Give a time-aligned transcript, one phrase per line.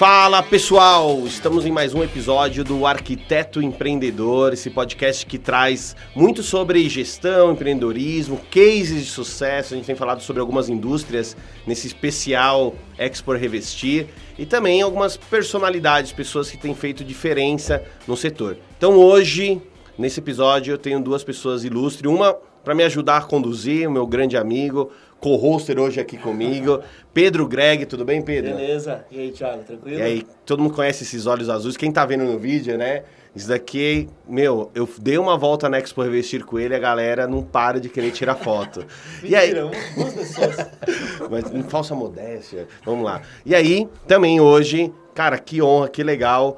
[0.00, 6.42] Fala pessoal, estamos em mais um episódio do Arquiteto Empreendedor, esse podcast que traz muito
[6.42, 9.74] sobre gestão, empreendedorismo, cases de sucesso.
[9.74, 11.36] A gente tem falado sobre algumas indústrias
[11.66, 14.06] nesse especial Expor Revestir
[14.38, 18.56] e também algumas personalidades, pessoas que têm feito diferença no setor.
[18.78, 19.60] Então hoje,
[19.98, 24.06] nesse episódio, eu tenho duas pessoas ilustres, uma para me ajudar a conduzir, o meu
[24.06, 24.90] grande amigo,
[25.20, 26.80] co-hoster hoje aqui comigo.
[27.12, 28.56] Pedro Greg, tudo bem, Pedro?
[28.56, 29.04] Beleza.
[29.10, 29.98] E aí, Thiago, tranquilo?
[29.98, 31.76] E aí, todo mundo conhece esses olhos azuis.
[31.76, 33.04] Quem tá vendo no vídeo, né?
[33.34, 37.42] Isso daqui, meu, eu dei uma volta na Expo Revestir com ele, a galera não
[37.42, 38.84] para de querer tirar foto.
[39.22, 40.56] e aí, duas pessoas.
[41.30, 42.66] Mas falsa modéstia.
[42.84, 43.22] Vamos lá.
[43.46, 46.56] E aí, também hoje, cara, que honra, que legal.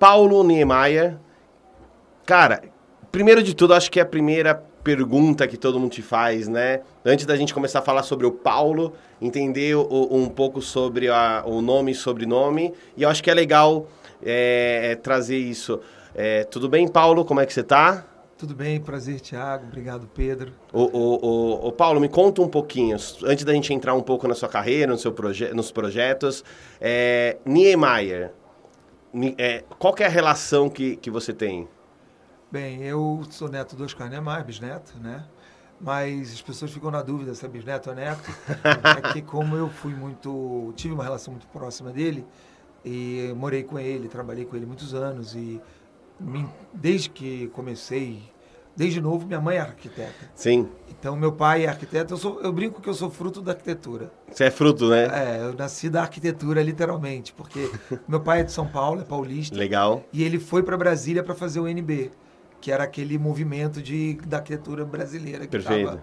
[0.00, 1.16] Paulo Niemeyer.
[2.24, 2.62] Cara,
[3.12, 6.80] primeiro de tudo, acho que é a primeira pergunta que todo mundo te faz, né?
[7.04, 11.42] Antes da gente começar a falar sobre o Paulo, entender o, um pouco sobre a,
[11.44, 12.72] o nome e sobrenome.
[12.96, 13.88] E eu acho que é legal
[14.24, 15.80] é, é, trazer isso.
[16.14, 17.24] É, tudo bem, Paulo?
[17.24, 18.06] Como é que você está?
[18.38, 19.66] Tudo bem, prazer, Thiago.
[19.66, 20.52] Obrigado, Pedro.
[20.72, 24.36] O, o, o, Paulo, me conta um pouquinho, antes da gente entrar um pouco na
[24.36, 26.44] sua carreira, no seu proje nos projetos.
[26.80, 28.30] É, Niemeyer,
[29.36, 31.66] é, qual é a relação que, que você tem?
[32.50, 35.24] Bem, eu sou neto do Oscar Niemeyer, bisneto, né?
[35.80, 38.30] Mas as pessoas ficam na dúvida se é bisneto ou neto.
[38.64, 40.72] é que como eu fui muito...
[40.76, 42.24] Tive uma relação muito próxima dele
[42.84, 45.60] e morei com ele, trabalhei com ele muitos anos e
[46.72, 48.22] desde que comecei...
[48.76, 50.30] Desde novo, minha mãe é arquiteta.
[50.34, 50.68] Sim.
[50.90, 52.12] Então, meu pai é arquiteto.
[52.12, 54.12] Eu, sou, eu brinco que eu sou fruto da arquitetura.
[54.30, 55.06] Você é fruto, né?
[55.06, 57.32] É, eu nasci da arquitetura, literalmente.
[57.32, 57.70] Porque
[58.06, 59.56] meu pai é de São Paulo, é paulista.
[59.56, 60.04] Legal.
[60.12, 62.12] E ele foi para Brasília para fazer o NB
[62.60, 66.02] que era aquele movimento de, da arquitetura brasileira que estava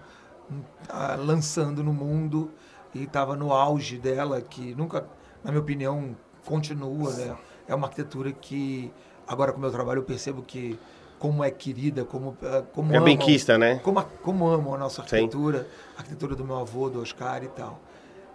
[0.50, 2.50] uh, lançando no mundo
[2.94, 5.06] e estava no auge dela, que nunca,
[5.42, 7.12] na minha opinião, continua.
[7.12, 7.36] Né?
[7.66, 8.90] É uma arquitetura que,
[9.26, 10.78] agora com o meu trabalho, eu percebo que
[11.18, 13.80] como é querida, como, ah, como é amam, benquista, né?
[13.82, 15.66] Como, como amam a nossa arquitetura, Sim.
[15.96, 17.80] a arquitetura do meu avô, do Oscar e tal.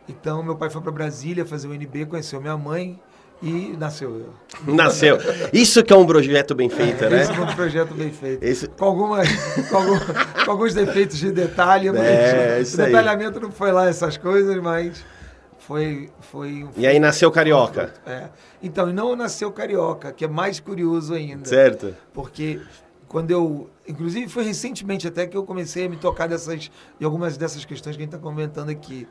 [0.07, 3.00] Então, meu pai foi para Brasília fazer o NB, conheceu minha mãe,
[3.41, 4.73] e nasceu eu.
[4.73, 5.17] Nasceu.
[5.53, 7.22] Isso que é um projeto bem feito, é, né?
[7.23, 8.44] Isso é um projeto bem feito.
[8.44, 8.67] Esse...
[8.67, 9.29] Com, algumas,
[9.69, 10.00] com, algum,
[10.45, 13.44] com, alguns defeitos de detalhe, mas é, o detalhamento aí.
[13.44, 15.05] não foi lá essas coisas, mas
[15.57, 16.09] foi...
[16.19, 17.94] foi, foi e aí nasceu Carioca.
[18.05, 18.27] É.
[18.61, 21.47] Então, não nasceu Carioca, que é mais curioso ainda.
[21.47, 21.95] Certo.
[22.13, 22.59] Porque
[23.07, 23.69] quando eu...
[23.88, 26.69] Inclusive, foi recentemente até que eu comecei a me tocar dessas,
[27.00, 29.07] de algumas dessas questões que a gente está comentando aqui.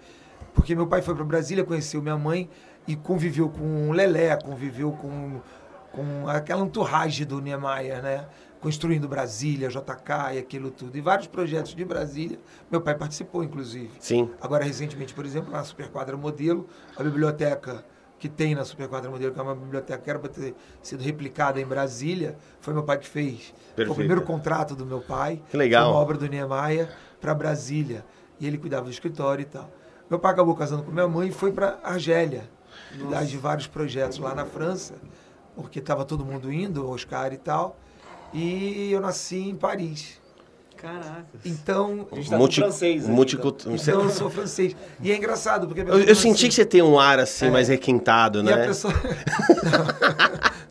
[0.54, 2.48] Porque meu pai foi para Brasília, conheceu minha mãe
[2.88, 5.42] e conviveu com o Lelé, conviveu com,
[5.92, 8.26] com aquela entourage do Niemeyer, né?
[8.60, 10.96] Construindo Brasília, JK e aquilo tudo.
[10.96, 12.40] E vários projetos de Brasília.
[12.70, 13.90] Meu pai participou, inclusive.
[14.00, 14.30] Sim.
[14.40, 16.66] Agora, recentemente, por exemplo, na Superquadra Modelo,
[16.96, 17.84] a biblioteca
[18.18, 21.60] que tem na Superquadra Modelo, que é uma biblioteca que era para ter sido replicada
[21.60, 23.54] em Brasília, foi meu pai que fez.
[23.76, 23.86] Perfeito.
[23.86, 25.40] Foi o primeiro contrato do meu pai.
[25.50, 25.84] Que legal.
[25.84, 26.88] Foi uma obra do Niemeyer
[27.20, 28.04] para Brasília.
[28.40, 29.70] E ele cuidava do escritório e tal.
[30.08, 32.57] Meu pai acabou casando com minha mãe e foi para Argélia
[33.26, 34.94] de vários projetos lá na França,
[35.54, 37.78] porque estava todo mundo indo, Oscar e tal.
[38.32, 40.20] E eu nasci em Paris.
[40.76, 41.26] Caraca.
[41.44, 42.06] Então.
[42.12, 43.04] A gente tá multi, francês.
[43.04, 43.66] Aí, multicult...
[43.66, 44.02] então.
[44.02, 44.76] eu sou francês.
[45.02, 45.80] E é engraçado, porque.
[45.80, 48.52] Eu, eu senti assim, que você tem um ar assim, é, mais requintado, né?
[48.52, 48.94] E a pessoa.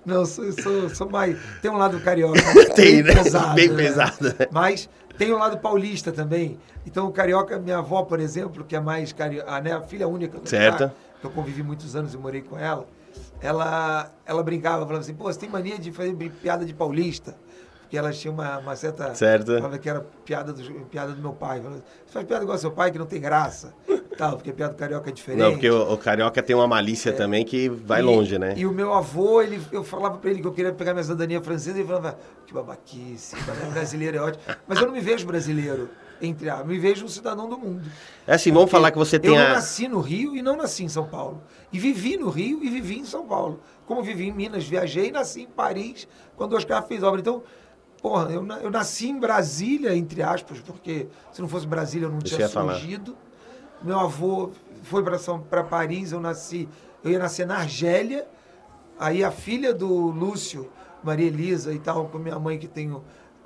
[0.05, 1.37] não, não sou, sou, sou, mais.
[1.61, 2.39] Tem um lado carioca.
[2.73, 3.15] tem, né?
[3.15, 3.75] Pesado, bem né?
[3.75, 4.35] pesado.
[4.49, 6.57] Mas tem um lado paulista também.
[6.85, 10.39] Então, o carioca, minha avó, por exemplo, que é mais carioca, né, a filha única
[10.39, 12.87] do certo que eu convivi muitos anos e morei com ela,
[13.41, 17.35] ela, ela brincava, falava assim, pô, você tem mania de fazer piada de paulista.
[17.81, 19.15] Porque ela tinha uma, uma certa...
[19.15, 19.55] Certo.
[19.55, 21.61] Falava que era piada do, piada do meu pai.
[21.61, 23.73] Falava, você faz piada igual seu pai, que não tem graça.
[24.17, 25.41] Tal, porque piada do carioca é diferente.
[25.41, 27.13] Não, porque o, o carioca tem uma malícia é.
[27.13, 28.55] também que vai e, longe, né?
[28.57, 31.41] E o meu avô, ele, eu falava pra ele que eu queria pegar minha cidadania
[31.41, 33.37] francesa e ele falava, que babaquice,
[33.71, 34.43] brasileiro é ótimo.
[34.67, 35.89] Mas eu não me vejo brasileiro
[36.21, 37.81] entre a, me vejo um cidadão do mundo.
[38.25, 39.49] É assim, vamos falar que você tem Eu a...
[39.49, 41.43] nasci no Rio e não nasci em São Paulo.
[41.71, 43.61] E vivi no Rio e vivi em São Paulo.
[43.85, 47.19] Como vivi em Minas, viajei e nasci em Paris quando o Oscar fez obra.
[47.19, 47.43] Então,
[48.01, 52.19] porra, eu, eu nasci em Brasília, entre aspas, porque se não fosse Brasília eu não
[52.19, 53.13] Deixa tinha surgido.
[53.13, 53.27] Falar.
[53.83, 54.51] Meu avô
[54.83, 56.67] foi para Paris, eu nasci,
[57.03, 58.27] eu ia nascer na Argélia.
[58.99, 60.69] Aí a filha do Lúcio,
[61.03, 63.03] Maria Elisa e tal, com minha mãe que é,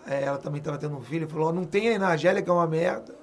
[0.07, 3.15] ela também estava tendo um filho, falou: não tem aí na que é uma merda,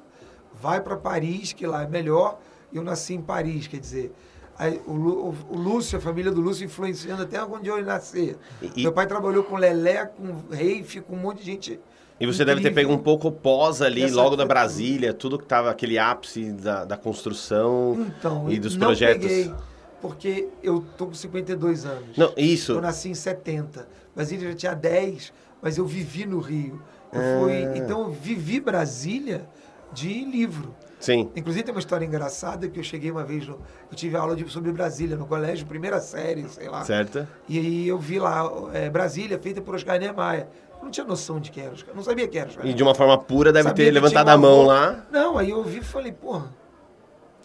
[0.61, 2.39] vai para Paris, que lá é melhor.
[2.73, 4.13] E eu nasci em Paris, quer dizer.
[4.59, 8.37] Aí, o, o, o, Lúcio, a família do Lúcio, influenciando até onde eu nascer.
[8.61, 11.81] E, Meu pai trabalhou com Lelé, com Reif, com um monte de gente.
[12.21, 12.47] E você incrível.
[12.47, 15.97] deve ter pego um pouco pós ali, Essa logo da Brasília, tudo que estava aquele
[15.97, 19.29] ápice da, da construção então, e dos não projetos.
[19.29, 19.55] Peguei,
[20.01, 22.17] porque eu tô com 52 anos.
[22.17, 22.73] Não, isso.
[22.73, 23.87] Eu nasci em 70.
[24.15, 26.81] Brasília já tinha 10, mas eu vivi no Rio.
[27.13, 27.77] Eu fui, Ah.
[27.77, 29.49] então eu vivi Brasília
[29.93, 30.75] de livro.
[31.01, 31.31] Sim.
[31.37, 33.55] Inclusive tem uma história engraçada que eu cheguei uma vez, no,
[33.91, 36.85] eu tive aula de, sobre Brasília no colégio, primeira série, sei lá.
[36.85, 37.27] Certo?
[37.49, 40.49] E aí eu vi lá é, Brasília feita por Oscar Niemeyer.
[40.79, 42.83] Eu não tinha noção de quem era Oscar, não sabia quem era Oscar E de
[42.83, 45.05] uma forma pura deve Sabia ter levantado a mão lá.
[45.11, 46.53] Não, aí eu ouvi e falei, porra,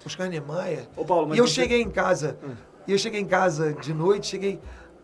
[0.05, 0.87] Oscar Niemeyer.
[0.95, 2.37] Ô, Paulo, mas e eu cheguei em casa,
[2.87, 4.59] e eu cheguei em casa de noite, cheguei,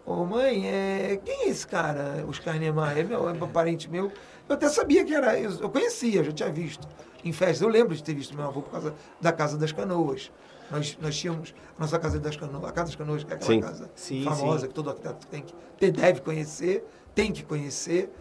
[0.06, 2.98] ô mãe, é, quem é esse cara, Oscar Niemeyer?
[3.00, 4.12] É meu, é um parente meu.
[4.48, 6.88] Eu até sabia que era, eu, eu conhecia, já tinha visto
[7.24, 7.62] em festas.
[7.62, 10.31] Eu lembro de ter visto meu avô por causa da Casa das Canoas.
[10.72, 13.51] Nós, nós tínhamos a nossa Casa das Canoas, a Casa das Canoas, que é aquela
[13.51, 13.60] Sim.
[13.62, 14.68] casa Sim, famosa sim.
[14.68, 16.86] que todo arquiteto tem que ter, deve conhecer,
[17.16, 18.12] tem que conhecer.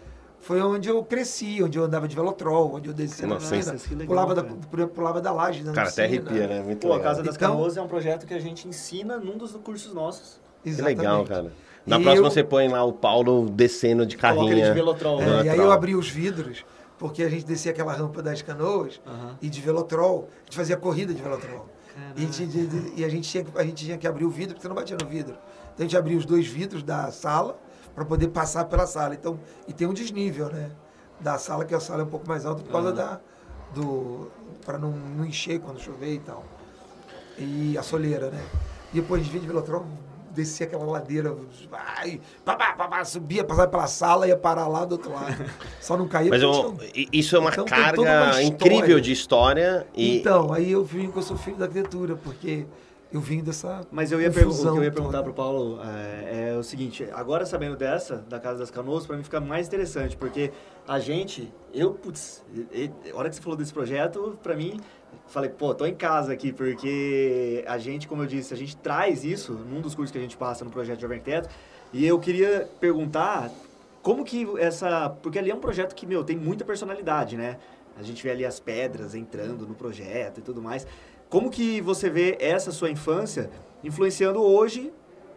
[0.40, 3.94] Foi onde eu cresci, onde eu andava de velotrol, onde eu descia na piscina, que
[3.94, 6.62] legal, pulava, da, pulava da laje da Cara, até arrepia, né?
[6.62, 7.10] Muito Pô, a legal.
[7.10, 10.40] Casa das Então- Canoas é um projeto que a gente ensina num dos cursos nossos.
[10.62, 10.98] Que Exatamente.
[10.98, 11.52] legal, cara.
[11.88, 14.74] Na E próxima eu- você põe lá o Paulo descendo de ele de carrinha.
[14.74, 15.20] velotrol.
[15.20, 15.30] É, né?
[15.30, 15.66] e aí Velotrol.
[15.66, 16.64] eu abri os vidros,
[16.98, 19.36] porque a gente descia aquela rampa das canoas Aham.
[19.40, 21.66] e de velotrol, a gente fazia corrida de velotrol.
[22.16, 24.24] E, a gente, de- de- e a, gente tinha, que- a gente tinha que abrir
[24.24, 25.32] o vidro, porque você não batia no vidro.
[25.74, 27.58] Então a gente abria os dois vidros da sala
[27.94, 29.14] para poder passar pela sala.
[29.14, 30.70] Então, e tem um desnível, né?
[31.20, 33.18] Da sala, que a sala é um pouco mais alta por causa da.
[33.74, 34.30] do
[34.64, 36.44] para não, não encher quando chover e tal.
[37.38, 38.42] E a soleira, né?
[38.92, 39.84] E depois a gente vinha de velotrol,
[40.30, 41.34] descia aquela ladeira,
[41.70, 45.12] vai, pá, pá, pá, pá, subia, passava pela sala e ia parar lá do outro
[45.12, 45.44] lado.
[45.80, 49.86] Só não caía Mas eu- tinha isso é uma Então carga uma incrível de história.
[49.94, 52.66] E Então, aí eu vim que eu sou filho da arquitetura, porque
[53.12, 53.86] eu vim dessa.
[53.90, 57.08] Mas eu ia o confusão que eu ia perguntar pro Paulo é, é o seguinte,
[57.12, 60.52] agora sabendo dessa, da Casa das Canoas, pra mim fica mais interessante, porque
[60.86, 62.44] a gente, eu, putz,
[63.12, 64.78] a hora que você falou desse projeto, pra mim,
[65.28, 69.24] falei, pô, tô em casa aqui, porque a gente, como eu disse, a gente traz
[69.24, 71.48] isso num dos cursos que a gente passa no projeto Jovem Arquiteto,
[71.92, 73.50] e eu queria perguntar
[74.02, 77.58] como que essa, porque ali é um projeto que, meu, tem muita personalidade, né?
[77.98, 80.86] A gente vê ali as pedras entrando no projeto e tudo mais.
[81.28, 83.50] Como que você vê essa sua infância
[83.82, 84.92] influenciando hoje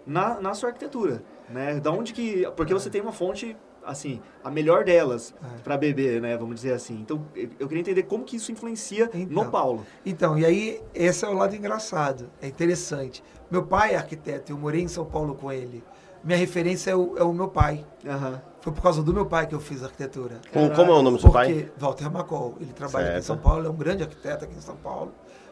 [0.05, 1.79] na, na sua arquitetura, né?
[1.79, 2.47] Da onde que...
[2.55, 5.57] Porque você tem uma fonte, assim, a melhor delas É.
[5.61, 6.37] para beber, né?
[6.37, 6.95] Vamos dizer assim.
[6.99, 7.25] Então,
[7.59, 9.43] eu queria entender como que isso influencia Então.
[9.43, 9.85] no Paulo.
[10.05, 13.23] Então, e aí, esse é o lado engraçado, é interessante.
[13.49, 15.83] Meu pai é arquiteto, eu morei em São Paulo com ele.
[16.23, 17.85] Minha referência é o, é o meu pai.
[18.05, 18.41] Aham.
[18.61, 20.39] Foi por causa do meu pai que eu fiz arquitetura.
[20.53, 21.71] como, como é o nome do seu pai?
[21.79, 23.25] Walter Macol, ele trabalha aqui em Certo.
[23.25, 25.11] São Paulo, é um grande arquiteto aqui em São Paulo.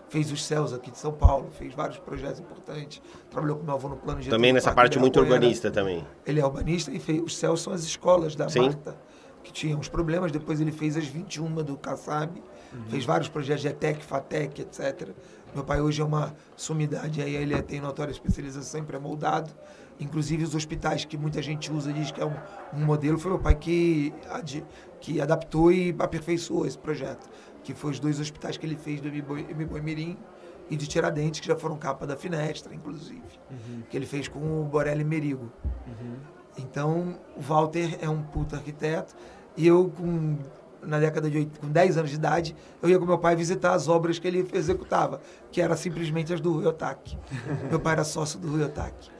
[0.10, 3.02] Fez os céus aqui de São Paulo, fez vários projetos importantes.
[3.30, 6.06] Trabalhou com meu avô no plano de Também nessa parte muito urbanista também.
[6.26, 8.62] Ele é urbanista e fez, os céus são as escolas da Sim.
[8.62, 8.98] Marta,
[9.44, 10.32] que tinham uns problemas.
[10.32, 12.42] Depois ele fez as 21 do Kassab,
[12.90, 15.10] fez vários projetos de ETEC, FATEC, etc.
[15.54, 19.52] Meu pai hoje é uma sumidade, aí ele tem notória especialização em pré-moldado.
[20.00, 22.34] Inclusive os hospitais que muita gente usa, diz que é um,
[22.74, 24.14] um modelo, foi meu pai que,
[25.02, 27.30] que adaptou e aperfeiçoou esse projeto.
[27.70, 30.18] Que foi os dois hospitais que ele fez do Mboi Mirim
[30.72, 33.22] e de Tiradentes, que já foram capa da Finestra, inclusive.
[33.92, 35.52] Que ele fez com o Borelli Merigo.
[36.58, 39.16] Então, o Walter é um puto arquiteto.
[39.56, 40.38] E eu, com,
[40.82, 43.74] na década de oit- com 10 anos de idade, eu ia com meu pai visitar
[43.76, 45.22] as obras que ele executava,
[45.52, 47.18] que eram simplesmente as do Rui Otaki.
[47.70, 49.12] meu pai era sócio do Rui Otaki.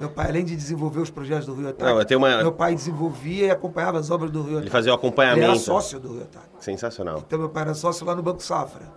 [0.00, 1.54] Meu pai, além de desenvolver os projetos do
[2.00, 4.62] eu tenho uma- meu pai desenvolvia e acompanhava as obras do Rui Otaki.
[4.64, 5.58] Ele fazia o Ele era acompanhamento.
[5.60, 6.46] sócio do Rui Otaki.
[6.58, 7.22] Sensacional.
[7.26, 8.90] Então, meu pai era sócio lá no Banco Safra.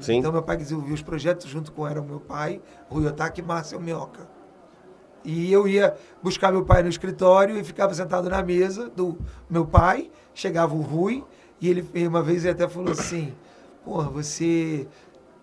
[0.00, 0.16] Sim.
[0.16, 3.44] Então, meu pai desenvolvia os projetos junto com era o meu pai, Rui Otaki e
[3.44, 4.26] Márcio Mioca.
[5.24, 9.18] E eu ia buscar meu pai no escritório e ficava sentado na mesa do
[9.50, 10.10] meu pai.
[10.32, 11.22] Chegava o Rui
[11.60, 13.34] e ele uma vez ele até falou assim:
[13.84, 14.86] Porra, você.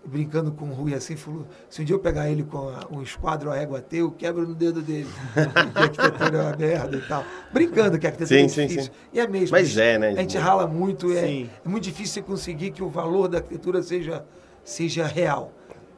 [0.06, 3.00] Brincando com o Rui assim, falou: se um dia eu pegar ele com a- um
[3.02, 5.08] esquadro a régua teu, eu quebro no dedo dele.
[5.32, 5.38] que
[5.78, 7.24] a arquitetura é uma merda e tal.
[7.52, 8.92] Brincando que a arquitetura Sim, é sim, difícil.
[8.92, 8.98] sim.
[9.12, 9.56] E é mesmo.
[9.56, 10.10] Mas é, né?
[10.10, 11.50] A gente rala muito, é, Sim.
[11.64, 14.24] é muito difícil você conseguir que o valor da arquitetura seja,
[14.62, 15.52] seja real.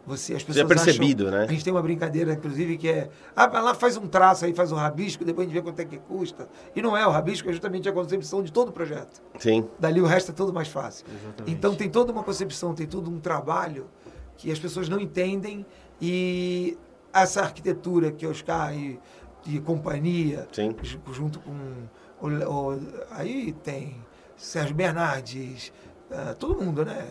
[0.09, 1.47] Você, as pessoas percebido, acham- né?
[1.47, 3.09] A gente tem uma brincadeira, inclusive, que é.
[3.35, 5.81] Ah, vai lá, faz um traço aí, faz um rabisco, depois a gente vê quanto
[5.81, 6.49] é que custa.
[6.77, 9.21] E não é, o rabisco é justamente a concepção de todo o projeto.
[9.41, 9.67] Sim.
[9.81, 11.05] Dali o resto é tudo mais fácil.
[11.13, 11.51] Exatamente.
[11.53, 13.87] Então tem toda uma concepção, tem todo um trabalho
[14.37, 15.65] que as pessoas não entendem
[16.01, 16.77] e
[17.13, 18.99] essa arquitetura que Oscar e,
[19.47, 20.75] e companhia, Sim.
[20.83, 21.53] ju- junto com
[22.21, 23.97] o, o- aí tem
[24.37, 25.73] Sérgio Bernardes,
[26.11, 27.05] é, todo mundo, né?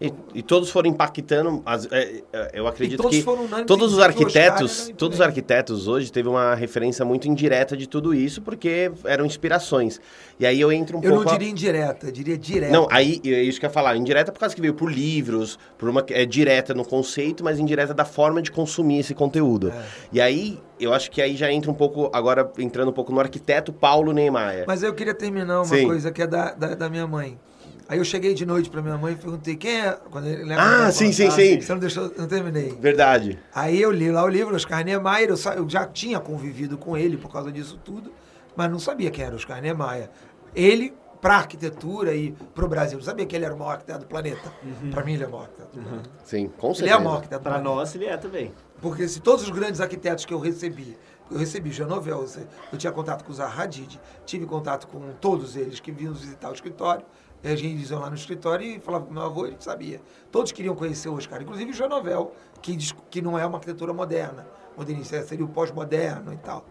[0.00, 3.92] E, e todos foram impactando, as- é, é, eu acredito todos que foram unânimes todos
[3.92, 8.90] os arquitetos, todos os arquitetos hoje teve uma referência muito indireta de tudo isso, porque
[9.04, 10.00] eram inspirações.
[10.38, 11.30] E aí eu entro um Eu não pouco...
[11.30, 12.72] a- diria indireta, eu diria direta.
[12.72, 13.96] Não, aí é isso que eu ia falar.
[13.96, 17.94] Indireta por causa que veio por livros, por uma é direta no conceito, mas indireta
[17.94, 19.68] da forma de consumir esse conteúdo.
[19.70, 19.82] É.
[20.12, 23.20] E aí, eu acho que aí já entra um pouco, agora entrando um pouco no
[23.20, 24.64] arquiteto Paulo Neymar.
[24.66, 25.86] Mas eu queria terminar uma Sim.
[25.86, 27.38] coisa que é da, da, da minha mãe.
[27.88, 29.92] Aí eu cheguei de noite pra minha mãe e perguntei quem é.
[30.10, 31.60] Quando ele, Ah, ela sim, falou, sim, sim.
[31.60, 32.70] Você não deixou, eu não terminei.
[32.80, 33.38] Verdade.
[33.54, 37.16] Aí eu li lá o livro, Oscar Niemeyer, eu, eu já tinha convivido com ele
[37.18, 38.10] por causa disso tudo,
[38.56, 40.08] mas não sabia quem era Oscar Niemeyer.
[40.54, 44.00] Ele, para arquitetura e para o Brasil, não sabia que ele era o maior arquiteto
[44.00, 44.50] do planeta.
[44.90, 46.10] Para mim, ele é o maior arquiteto do planeta.
[46.24, 46.98] Sim, com Ele é certeza.
[46.98, 48.52] o maior arquiteto do Pra nós ele é também.
[48.80, 50.96] Porque se todos os grandes arquitetos que eu recebi,
[51.30, 52.26] eu recebi Janovel,
[52.72, 56.50] eu tinha contato com o Zaha Hadid, tive contato com todos eles que vinham visitar
[56.50, 57.04] o escritório,
[57.44, 60.00] e a gente ia lá no escritório e falava com meu avô, ele sabia.
[60.32, 62.32] Todos queriam conhecer o Oscar, inclusive o Janovel,
[62.62, 64.46] que diz que não é uma arquitetura moderna,
[64.76, 66.64] modernista, seria o pós-moderno e tal.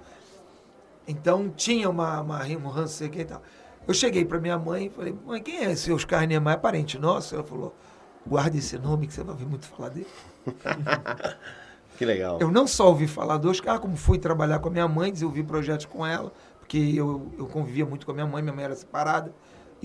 [1.07, 3.41] Então tinha uma, uma um ranço e tal.
[3.87, 6.59] Eu cheguei para minha mãe e falei, mãe, quem é esse Oscar Niemeyer?
[6.59, 7.35] Parente nosso?
[7.35, 7.75] Ela falou,
[8.25, 10.07] guarda esse nome que você vai ouvir muito falar dele.
[11.95, 12.39] Que legal.
[12.41, 15.43] Eu não só ouvi falar do Oscar, como fui trabalhar com a minha mãe, desenvolvi
[15.43, 18.75] projetos com ela, porque eu, eu convivia muito com a minha mãe, minha mãe era
[18.75, 19.31] separada,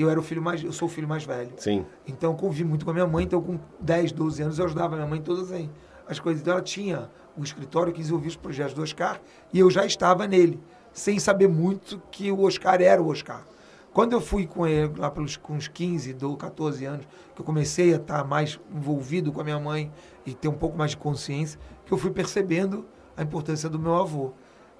[0.02, 1.50] eu era o filho mais, eu sou o filho mais velho.
[1.56, 1.84] Sim.
[2.06, 4.94] Então eu convivi muito com a minha mãe, então com 10, 12 anos eu ajudava
[4.94, 5.68] a minha mãe todas as-
[6.06, 6.40] as coisas.
[6.42, 9.20] Então ela tinha um escritório que desenvolvia os projetos do Oscar,
[9.52, 10.60] e eu já estava nele,
[10.92, 13.44] sem saber muito que o Oscar era o Oscar.
[13.92, 17.44] Quando eu fui com ele, lá pelos com uns 15, do 14 anos, que eu
[17.44, 19.90] comecei a estar mais envolvido com a minha mãe
[20.26, 22.84] e ter um pouco mais de consciência, que eu fui percebendo
[23.16, 24.32] a importância do meu avô.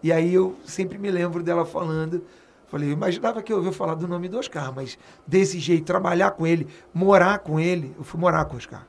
[0.03, 2.23] E aí eu sempre me lembro dela falando,
[2.69, 6.33] falei, eu imaginava que eu ouvia falar do nome do Oscar, mas desse jeito, trabalhar
[6.33, 8.87] com ele, morar com ele, eu fui morar com o Oscar.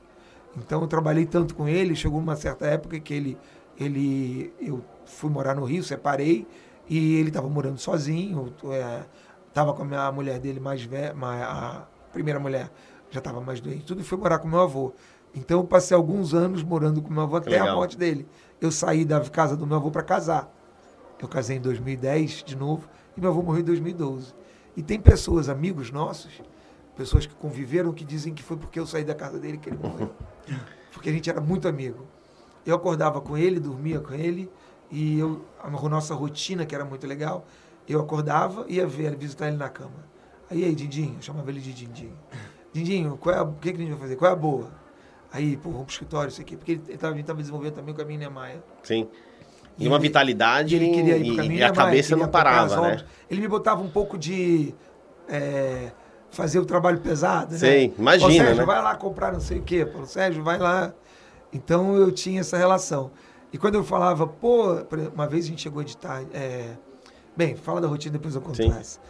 [0.56, 3.38] Então eu trabalhei tanto com ele, chegou uma certa época que ele,
[3.78, 6.46] ele eu fui morar no Rio, separei,
[6.88, 8.52] e ele estava morando sozinho,
[9.48, 12.70] estava com a minha mulher dele mais velha, a primeira mulher
[13.10, 14.92] já estava mais doente, tudo, e fui morar com meu avô.
[15.34, 17.76] Então eu passei alguns anos morando com meu avô até a legal.
[17.76, 18.26] morte dele.
[18.60, 20.52] Eu saí da casa do meu avô para casar.
[21.20, 24.34] Eu casei em 2010 de novo e meu avô morreu em 2012.
[24.76, 26.40] E tem pessoas, amigos nossos,
[26.96, 29.78] pessoas que conviveram que dizem que foi porque eu saí da casa dele que ele
[29.78, 30.10] morreu.
[30.92, 32.04] Porque a gente era muito amigo.
[32.66, 34.50] Eu acordava com ele, dormia com ele
[34.90, 37.46] e eu a nossa rotina que era muito legal,
[37.88, 40.04] eu acordava e ia ver, visitar ele na cama.
[40.50, 42.18] Aí, aí, Dindinho, eu chamava ele de Dindinho.
[42.72, 44.16] Dindinho, qual é a, o que, que a gente vai fazer?
[44.16, 44.70] Qual é a boa?
[45.32, 46.56] Aí, pô, vamos pro escritório, isso aqui.
[46.56, 48.60] Porque ele estava desenvolvendo também o caminho Niemeyer.
[48.82, 49.08] Sim.
[49.80, 52.16] E, E uma vitalidade E ele queria ir pro e, caminho e a Niemeyer, cabeça
[52.16, 53.04] não parava, né?
[53.28, 54.74] Ele me botava um pouco de
[55.28, 55.90] é,
[56.30, 57.94] fazer o trabalho pesado, Sei, né?
[57.98, 58.64] imagina, Sérgio, né?
[58.64, 59.84] vai lá comprar não sei o quê.
[59.84, 60.92] Pô, Sérgio, vai lá.
[61.52, 63.10] Então eu tinha essa relação.
[63.52, 64.76] E quando eu falava, pô,
[65.12, 66.22] uma vez a gente chegou a editar.
[66.32, 66.76] é,
[67.36, 69.00] Bem, fala da rotina, depois eu conto essa.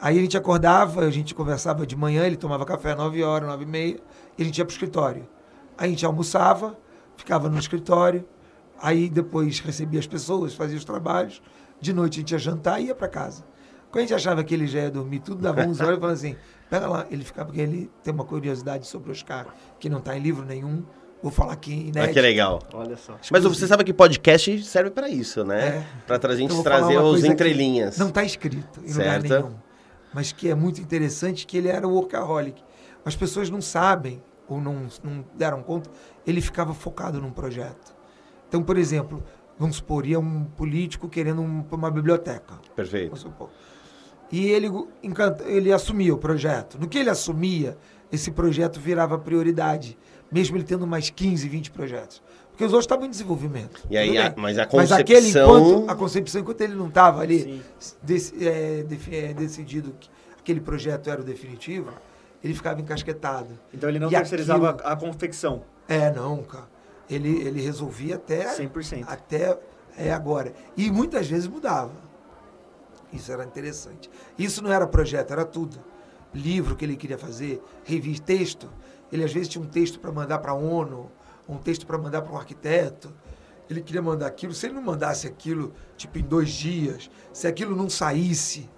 [0.00, 3.48] Aí a gente acordava, a gente conversava de manhã, ele tomava café às 9 horas,
[3.48, 4.00] 9 e meia,
[4.36, 5.28] e a gente ia pro escritório.
[5.76, 6.78] Aí a gente almoçava,
[7.16, 8.24] ficava no escritório,
[8.80, 11.42] aí depois recebia as pessoas, fazia os trabalhos,
[11.80, 13.44] de noite a gente ia jantar e ia para casa.
[13.90, 16.12] Quando a gente achava que ele já ia dormir, tudo dava 11 horas, eu falava
[16.12, 16.36] assim,
[16.68, 19.46] pega lá, ele ficava, porque ele tem uma curiosidade sobre o Oscar,
[19.80, 20.84] que não está em livro nenhum,
[21.22, 22.00] vou falar aqui inédito.
[22.00, 22.58] Ah, que legal.
[22.74, 23.16] Olha só.
[23.30, 25.68] Mas você sabe que podcast serve pra isso, né?
[25.68, 25.86] É.
[26.06, 27.96] Pra tra- gente falar trazer os entrelinhas.
[27.96, 29.44] Não está escrito em lugar Certo.
[29.46, 29.54] nenhum.
[30.12, 32.62] Mas que é muito interessante que ele era o workaholic.
[33.04, 35.88] As pessoas não sabem, ou não, não deram conta,
[36.26, 37.96] ele ficava focado num projeto.
[38.48, 39.22] Então, por exemplo,
[39.58, 42.54] vamos supor, ia um político querendo um- uma biblioteca.
[42.74, 43.06] Perfeito.
[43.08, 43.50] Vamos supor.
[44.30, 44.70] E ele,
[45.02, 46.78] encanta- ele assumia o projeto.
[46.78, 47.76] No que ele assumia,
[48.12, 49.98] esse projeto virava prioridade,
[50.30, 52.22] mesmo ele tendo mais 15, 20 projetos.
[52.50, 53.82] Porque os outros estavam em desenvolvimento.
[53.88, 57.22] E aí, a- mas a Mas aquele, concepção- enquanto, a concepção, enquanto ele não estava
[57.22, 57.62] ali
[58.02, 61.90] dec- é, defi- é, decidido que aquele projeto era o definitivo,
[62.42, 63.48] ele ficava encasquetado.
[63.72, 65.62] Então ele não E terceirizava aquilo- a confecção.
[65.86, 66.66] É, não, cara.
[67.08, 69.04] Ele, ele resolvia até, 100%.
[69.06, 69.58] até
[69.96, 70.52] é, agora.
[70.76, 71.92] E muitas vezes mudava.
[73.12, 74.10] Isso era interessante.
[74.38, 75.78] Isso não era projeto, era tudo.
[76.34, 78.70] Livro que ele queria fazer, revista, texto.
[79.10, 81.10] Ele às vezes tinha um texto para mandar para a ONU,
[81.48, 83.12] um texto para mandar para um arquiteto.
[83.68, 84.52] Ele queria mandar aquilo.
[84.52, 88.68] Se ele não mandasse aquilo, tipo, em dois dias, se aquilo não saísse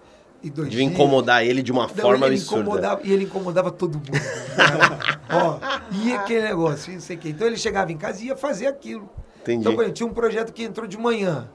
[0.49, 0.95] dois Devia dias...
[0.95, 2.63] incomodar ele de uma forma ele absurda.
[2.63, 4.11] incomodava, e ele incomodava todo mundo.
[5.31, 5.59] Ó,
[5.93, 7.29] e aquele negócio, não sei o quê.
[7.29, 9.09] Então ele chegava em casa e ia fazer aquilo.
[9.43, 9.61] Entendi.
[9.61, 11.51] Então, por exemplo, tinha um projeto que entrou de manhã.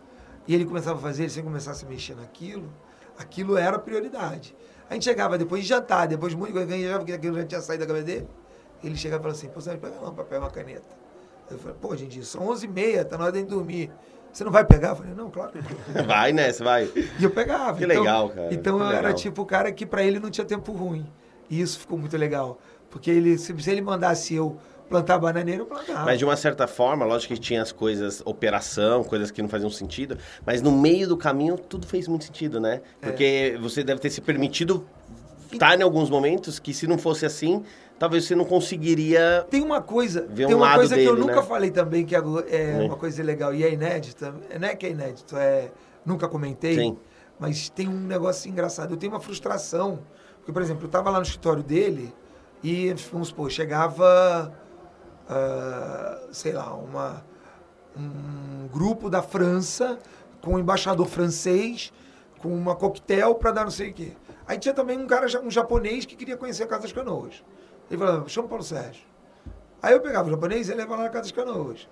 [0.47, 2.71] E ele começava a fazer, ele sem começar a se mexer naquilo,
[3.17, 4.55] aquilo era prioridade.
[4.87, 7.83] A gente chegava depois de jantar, depois de muito ganhava, que aquilo já tinha saído
[7.83, 8.27] da cabeça dele.
[8.83, 11.05] Ele chegava e falava assim, pô, você vai pegar não, papel e uma caneta.
[11.49, 13.91] Eu falei, pô, gente, são 11h30, tá na hora de dormir.
[14.35, 14.89] Você não vai pegar?
[14.89, 15.53] Eu falei, não, claro.
[16.05, 16.89] Vai nessa, vai.
[16.93, 17.77] E eu pegava.
[17.77, 18.53] Que então, legal, cara.
[18.53, 19.05] Então que eu legal.
[19.05, 21.07] era tipo o cara que pra ele não tinha tempo ruim.
[21.49, 22.59] E isso ficou muito legal.
[22.89, 24.57] Porque ele, se se ele mandasse eu
[24.89, 26.03] plantar bananeira, eu plantava.
[26.03, 29.69] Mas de uma certa forma, lógico que tinha as coisas, operação, coisas que não faziam
[29.69, 32.81] sentido, mas no meio do caminho tudo fez muito sentido, né?
[33.01, 33.05] É.
[33.07, 34.85] Porque você deve ter se permitido
[35.49, 37.63] estar em alguns momentos que se não fosse assim,
[37.97, 39.45] talvez você não conseguiria.
[39.49, 41.47] Tem uma coisa, Ver tem um uma lado coisa que eu dele, nunca né?
[41.47, 44.33] falei também, que é é uma coisa legal e é inédita.
[44.59, 45.71] Não é que é inédito, é.
[46.05, 46.75] Nunca comentei.
[46.75, 46.97] Sim.
[47.39, 48.93] Mas tem um negócio engraçado.
[48.93, 49.99] Eu tenho uma frustração.
[50.37, 52.13] Porque, por exemplo, eu estava lá no escritório dele
[52.63, 54.53] e, vamos supor, chegava,
[55.27, 57.25] ah, sei lá, uma,
[57.97, 59.97] um grupo da França
[60.41, 61.91] com um embaixador francês,
[62.37, 64.11] com uma coquetel para dar não sei o quê.
[64.47, 67.43] Aí tinha também um cara, um japonês que queria conhecer a Casa das Canoas.
[67.89, 69.03] Ele falava, chama o Paulo Sérgio.
[69.81, 71.87] Aí eu pegava o japonês e ia levar lá na Casa das Canoas.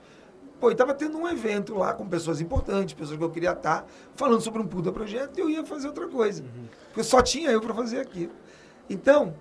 [0.59, 3.85] Pô, e tava tendo um evento lá com pessoas importantes, pessoas que eu queria estar,
[4.15, 6.43] falando sobre um puta projeto, e eu ia fazer outra coisa.
[6.87, 8.31] Porque só tinha eu para fazer aquilo.
[8.89, 9.35] Então,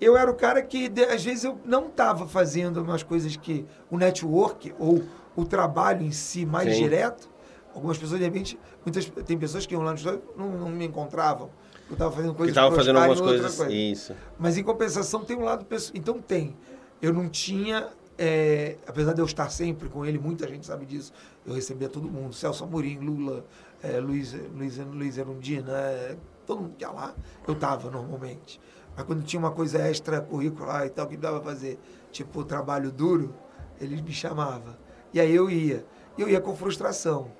[0.00, 3.96] eu era o cara que, às vezes, eu não estava fazendo umas coisas que o
[3.96, 5.02] network ou
[5.36, 6.82] o trabalho em si mais Sim.
[6.82, 7.30] direto.
[7.74, 10.84] Algumas pessoas, de repente, muitas, tem pessoas que iam lá no escritório não, não me
[10.84, 11.50] encontravam.
[11.88, 13.56] Eu estava fazendo Que coisas tava pro fazendo algumas coisas.
[13.56, 13.72] coisa.
[13.72, 14.14] Isso.
[14.38, 15.96] Mas em compensação tem um lado pessoal.
[15.96, 16.56] Então tem.
[17.00, 21.12] Eu não tinha, é, apesar de eu estar sempre com ele, muita gente sabe disso.
[21.46, 23.44] Eu recebia todo mundo, Celso Amorim, Lula,
[23.82, 26.16] é, Luiz, Luiz, Luiz Erundina, é,
[26.46, 27.14] todo mundo que ia lá,
[27.46, 28.60] eu estava normalmente.
[28.96, 31.78] Mas quando tinha uma coisa extra curricular e tal, que dava fazer,
[32.10, 33.32] tipo trabalho duro,
[33.80, 34.74] eles me chamavam.
[35.14, 35.86] E aí eu ia.
[36.18, 37.30] E eu ia com frustração.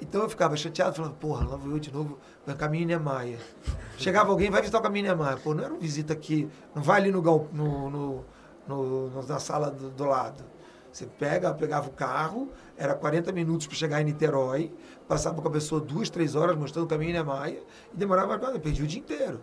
[0.00, 3.38] Então eu ficava chateado, falando, porra, lá vou eu de novo, vai caminho Niemeyer.
[3.98, 5.38] Chegava alguém, vai visitar o caminho Niemeyer.
[5.40, 7.20] Pô, não era uma visita aqui, não vai ali no,
[7.52, 8.24] no, no-
[8.68, 10.42] no- na sala do, do lado.
[10.92, 14.72] Você pega, pegava o carro, era 40 minutos para chegar em Niterói,
[15.06, 18.86] passava com a pessoa duas, três horas mostrando o caminho Niemeyer, e demorava perdi o
[18.86, 19.40] dia inteiro.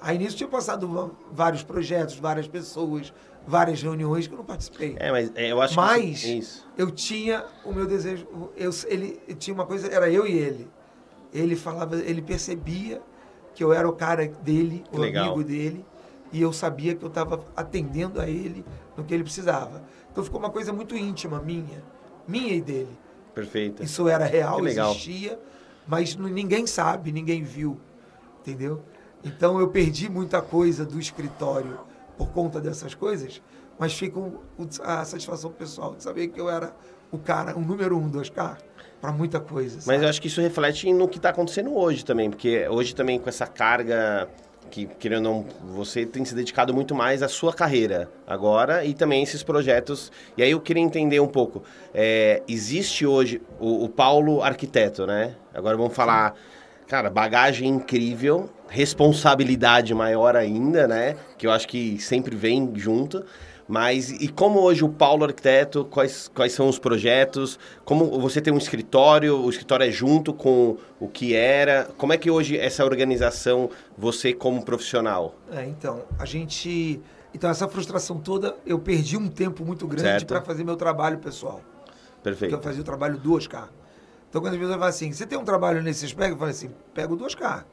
[0.00, 3.12] Aí nisso tinha passado vários projetos, várias pessoas,
[3.46, 4.96] várias reuniões que eu não participei.
[4.98, 5.80] É, mas é, eu acho que.
[5.80, 6.66] Mas isso- Isso.
[6.78, 8.26] eu tinha o meu desejo.
[8.56, 10.70] Eu, ele eu tinha uma coisa, era eu e ele.
[11.32, 13.00] Ele falava, ele percebia
[13.54, 15.26] que eu era o cara dele, Que o legal.
[15.32, 15.84] amigo dele,
[16.32, 18.64] e eu sabia que eu estava atendendo a ele
[18.96, 19.82] no que ele precisava.
[20.10, 21.82] Então ficou uma coisa muito íntima minha,
[22.26, 22.98] minha e dele.
[23.34, 23.82] Perfeito.
[23.82, 25.38] Isso era real, existia,
[25.86, 27.78] mas ninguém sabe, ninguém viu,
[28.40, 28.82] entendeu?
[29.24, 31.78] Então eu perdi muita coisa do escritório
[32.16, 33.40] por conta dessas coisas,
[33.78, 36.74] mas fica um- o- a satisfação pessoal de saber que eu era
[37.12, 38.58] o cara, o número um do Oscar,
[39.00, 39.76] para muita coisa.
[39.76, 40.04] Mas sabe?
[40.04, 43.28] eu acho que isso reflete no que está acontecendo hoje também, porque hoje também com
[43.28, 44.28] essa carga
[44.70, 48.94] que, querendo ou não, você tem se dedicado muito mais à sua carreira agora e
[48.94, 50.12] também esses projetos.
[50.36, 51.62] E aí eu queria entender um pouco,
[51.94, 55.34] é, existe hoje o, o Paulo arquiteto, né?
[55.54, 56.34] Agora vamos falar,
[56.86, 61.16] cara, bagagem incrível, responsabilidade maior ainda, né?
[61.36, 63.24] Que eu acho que sempre vem junto.
[63.68, 67.58] Mas e como hoje o Paulo Arquiteto, quais, quais são os projetos?
[67.84, 71.90] Como você tem um escritório, o escritório é junto com o que era?
[71.98, 75.34] Como é que hoje essa organização, você como profissional?
[75.52, 76.98] É, então, a gente.
[77.34, 81.60] Então, essa frustração toda, eu perdi um tempo muito grande para fazer meu trabalho pessoal.
[82.22, 82.62] Porque eu Perfeito.
[82.62, 83.68] fazia o trabalho do Oscar.
[84.30, 86.32] Então, quando as pessoas falam assim, você tem um trabalho nesse aspecto?
[86.32, 87.66] Eu falo assim, pego o do Oscar.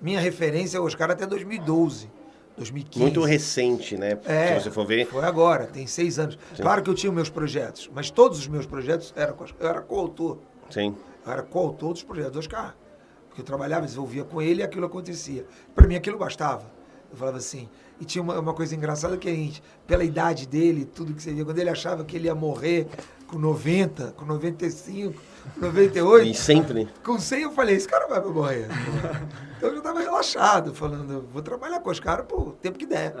[0.00, 2.10] Minha referência é o Oscar até 2012,
[2.56, 2.98] 2015.
[3.00, 4.18] Muito recente, né?
[4.24, 5.06] É, Se você for ver.
[5.06, 6.38] Foi agora, tem seis anos.
[6.56, 9.36] Claro que eu tinha meus projetos, mas todos os meus projetos eram.
[9.58, 10.38] Eu era coautor.
[10.70, 10.94] Sim.
[11.24, 12.76] Eu era coautor dos projetos do Oscar.
[13.28, 15.46] Porque eu trabalhava, desenvolvia com ele e aquilo acontecia.
[15.74, 16.70] Para mim aquilo bastava.
[17.10, 17.68] Eu falava assim.
[18.00, 21.32] E tinha uma, uma coisa engraçada que a gente, pela idade dele, tudo que você
[21.32, 22.88] via, quando ele achava que ele ia morrer
[23.28, 25.20] com 90, com 95,
[25.56, 26.88] 98, E sempre.
[27.04, 28.68] com 100 eu falei, esse cara vai morrer.
[29.56, 33.14] então eu já estava relaxado, falando, vou trabalhar com os caras por tempo que der.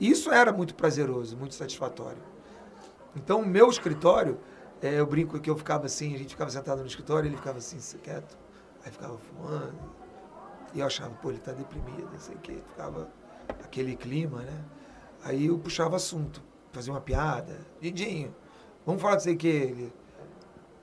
[0.00, 2.22] E isso era muito prazeroso, muito satisfatório.
[3.14, 4.38] Então, o meu escritório,
[4.80, 7.58] é, eu brinco que eu ficava assim, a gente ficava sentado no escritório, ele ficava
[7.58, 8.36] assim, quieto,
[8.84, 9.74] aí ficava fumando.
[10.74, 12.58] E eu achava, pô, ele tá deprimido, não sei o quê.
[12.70, 13.06] Ficava
[13.64, 14.64] aquele clima, né?
[15.24, 17.58] Aí eu puxava assunto, fazia uma piada.
[17.80, 18.34] Dindinho,
[18.84, 19.48] vamos falar de sei o quê.
[19.48, 19.92] Ele,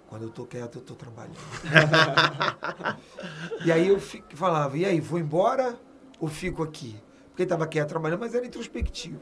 [0.07, 1.37] quando eu tô quieto, eu tô trabalhando.
[3.63, 5.77] e aí eu fico, falava, e aí, vou embora
[6.19, 6.99] ou fico aqui?
[7.29, 9.21] Porque ele estava quieto trabalhando, mas era introspectivo.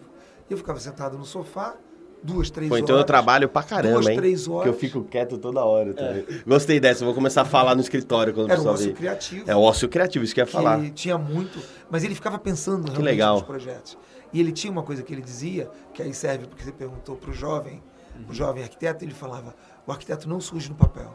[0.50, 1.76] Eu ficava sentado no sofá,
[2.24, 2.84] duas, três Pô, horas.
[2.84, 4.18] então eu trabalho pra caramba, Duas, hein?
[4.18, 4.76] três Que eu horas.
[4.78, 6.26] fico quieto toda hora também.
[6.46, 8.96] Gostei dessa, eu vou começar a falar no escritório quando o Era pessoal ócio vir.
[8.96, 9.44] criativo.
[9.50, 10.90] É o ócio criativo, isso que eu ia que falar.
[10.92, 13.36] tinha muito, mas ele ficava pensando realmente legal.
[13.36, 13.98] nos projetos.
[14.34, 17.30] E ele tinha uma coisa que ele dizia, que aí serve porque você perguntou para
[17.30, 17.82] o jovem,
[18.30, 21.14] o jovem arquiteto, ele falava, o arquiteto não surge no papel.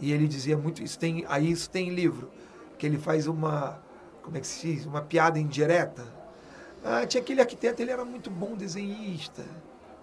[0.00, 2.30] E ele dizia muito isso, tem, aí isso tem em livro,
[2.78, 3.80] que ele faz uma,
[4.22, 6.04] como é que se diz, uma piada indireta.
[6.84, 9.42] Ah, tinha aquele arquiteto, ele era muito bom desenhista,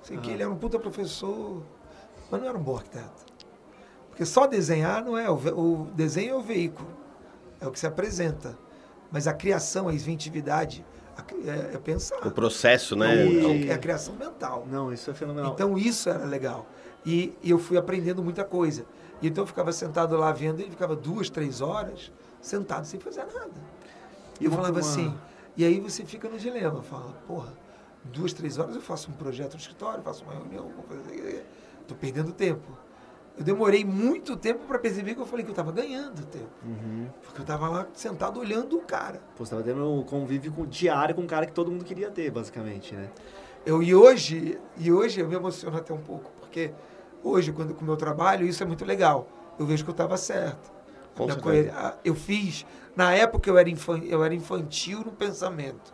[0.06, 1.62] sei que ele era um puta professor,
[2.32, 3.26] mas não era um bom arquiteto.
[4.10, 6.88] Porque só desenhar não é, o, desenho é o veículo,
[7.60, 8.58] é o que se apresenta.
[9.12, 10.86] Mas a criação, a inventividade,
[11.46, 12.26] é, é pensar.
[12.26, 13.26] O processo, né?
[13.26, 14.66] E- É a criação mental.
[14.70, 15.54] Não, isso é fenomenal.
[15.54, 16.66] Então isso era legal.
[17.06, 18.86] E, e eu fui aprendendo muita coisa.
[19.22, 23.26] E então eu ficava sentado lá vendo, ele ficava duas, três horas sentado sem fazer
[23.34, 23.52] nada.
[24.40, 25.14] E eu falava uma- assim,
[25.56, 27.54] e aí você fica no dilema, fala, porra,
[28.12, 30.72] duas, três horas eu faço um projeto no escritório, faço uma reunião.
[31.88, 32.66] Tô perdendo tempo.
[33.38, 36.50] Eu demorei muito tempo para perceber que eu falei que eu estava ganhando tempo.
[36.64, 37.08] Uhum.
[37.22, 39.20] Porque eu estava lá sentado olhando o cara.
[39.36, 42.10] Pô, você tava tendo um convívio com, diário com um cara que todo mundo queria
[42.10, 43.10] ter, basicamente, né?
[43.66, 46.72] Eu, e hoje, e hoje eu me emociono até um pouco, porque
[47.24, 49.28] hoje, quando com o meu trabalho, isso é muito legal.
[49.60, 50.72] Eu vejo que eu estava certo.
[51.16, 51.70] Com Minha certeza.
[51.72, 52.66] coer- a- Eu fiz.
[52.96, 55.94] Na época eu era, infan- eu era infantil no pensamento.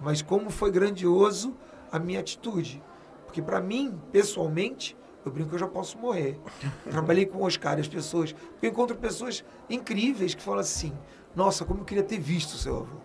[0.00, 1.56] Mas como foi grandioso
[1.92, 2.82] a minha atitude.
[3.26, 6.38] Porque para mim, pessoalmente, eu brinco que eu já posso morrer.
[6.90, 8.32] Trabalhei com o Oscar e as pessoas.
[8.32, 10.92] Porque eu encontro pessoas incríveis que falam assim:
[11.34, 12.96] Nossa, como eu queria ter visto o seu avô.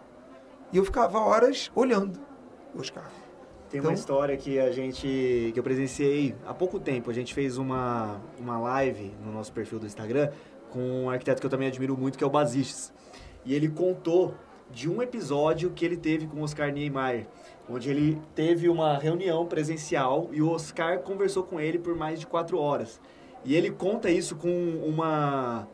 [0.72, 2.20] E eu ficava horas olhando
[2.74, 3.10] o Oscar.
[3.70, 7.10] Tem Então- uma história que a gente que eu presenciei há pouco tempo.
[7.10, 10.32] A gente fez uma, uma live no nosso perfil do Instagram
[10.70, 12.92] com um arquiteto que eu também admiro muito, que é o Basistes.
[13.44, 14.34] E ele contou
[14.72, 17.28] de um episódio que ele teve com o Oscar Niemeyer,
[17.70, 22.28] onde ele teve uma reunião presencial e o Oscar conversou com ele por mais de
[22.28, 23.00] quatro horas.
[23.44, 24.50] E ele conta isso com
[24.86, 25.68] uma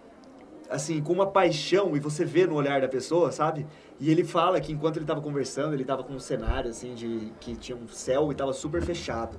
[0.71, 3.67] assim, com uma paixão, e você vê no olhar da pessoa, sabe?
[3.99, 7.31] E ele fala que enquanto ele estava conversando, ele estava com um cenário, assim, de
[7.41, 9.37] que tinha um céu e estava super fechado.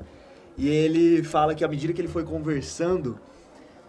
[0.58, 3.18] E ele fala que à medida que ele foi conversando,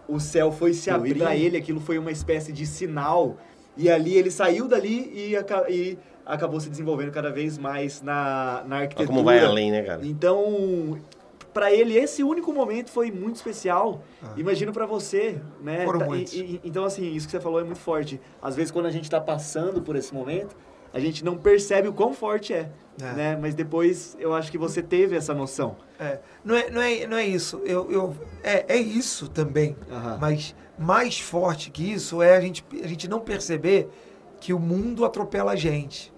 [0.08, 1.24] o céu foi se abrir Fluindo.
[1.24, 3.36] para ele, aquilo foi uma espécie de sinal.
[3.76, 8.62] E ali ele saiu dali e, aca- e acabou se desenvolvendo cada vez mais na,
[8.66, 9.06] na Olha arquitetura.
[9.08, 10.00] como vai além, né, cara?
[10.06, 10.98] Então,
[11.52, 14.02] para ele esse único momento foi muito especial.
[14.22, 14.32] Ah.
[14.36, 15.84] Imagino para você, né?
[15.84, 16.32] Foram Tá- e- muitos.
[16.34, 18.20] e- então assim, isso que você falou é muito forte.
[18.42, 20.56] Às vezes quando a gente tá passando por esse momento,
[20.92, 22.68] a gente não percebe o quão forte é,
[23.00, 23.12] É.
[23.12, 23.38] né?
[23.40, 25.76] Mas depois eu acho que você teve essa noção.
[25.98, 27.62] É, não, é, não, é, não é isso.
[27.64, 29.76] Eu, eu, é, é isso também.
[29.90, 30.18] Aham.
[30.20, 33.88] Mas mais forte que isso é a gente, a gente não perceber
[34.40, 36.12] que o mundo atropela a gente.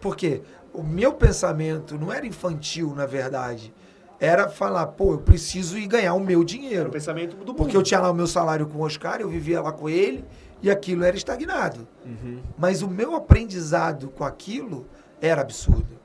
[0.00, 0.42] Por quê?
[0.72, 3.72] O meu pensamento não era infantil, na verdade.
[4.20, 6.90] Era falar, pô, eu preciso ir ganhar o meu Era o dinheiro.
[6.90, 7.54] pensamento do mundo.
[7.54, 10.24] Porque eu tinha lá o meu salário com o Oscar, eu vivia lá com ele,
[10.62, 11.88] e aquilo era estagnado.
[12.04, 12.40] Uhum.
[12.56, 14.86] Mas o meu aprendizado com aquilo
[15.20, 15.98] era absurdo.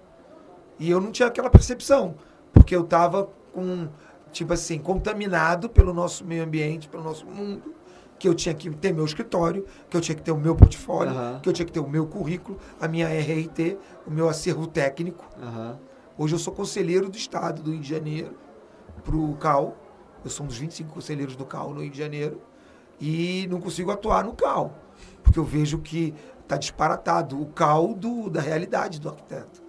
[0.79, 2.15] E eu não tinha aquela percepção,
[2.57, 3.87] porque eu estava com,
[4.31, 7.73] tipo assim, contaminado pelo nosso meio ambiente, pelo nosso mundo,
[8.19, 11.13] que eu tinha que ter meu escritório, que eu tinha que ter o meu portfólio,
[11.41, 15.23] que eu tinha que ter o meu currículo, a minha RRT, o meu acervo técnico.
[16.17, 18.35] Hoje eu sou conselheiro do Estado do Rio de Janeiro
[19.03, 19.77] para o CAL.
[20.23, 22.41] Eu sou um dos 25 conselheiros do CAL no Rio de Janeiro
[22.99, 24.73] e não consigo atuar no CAL,
[25.21, 29.67] porque eu vejo que está disparatado o CAL do, da realidade do arquiteto.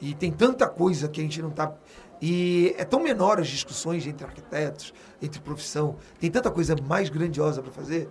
[0.00, 1.72] E tem tanta coisa que a gente não está.
[2.20, 7.62] E é tão menor as discussões entre arquitetos, entre profissão, tem tanta coisa mais grandiosa
[7.62, 8.08] para fazer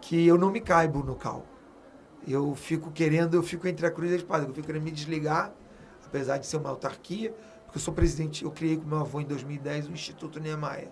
[0.00, 1.44] que eu não me caibo no CAL.
[2.26, 4.90] Eu fico querendo, eu fico entre a cruz e a espada, eu fico querendo me
[4.90, 5.52] desligar
[6.08, 9.26] apesar de ser uma autarquia, porque eu sou presidente, eu criei com meu avô em
[9.26, 10.88] 2010 o Instituto Niemeyer.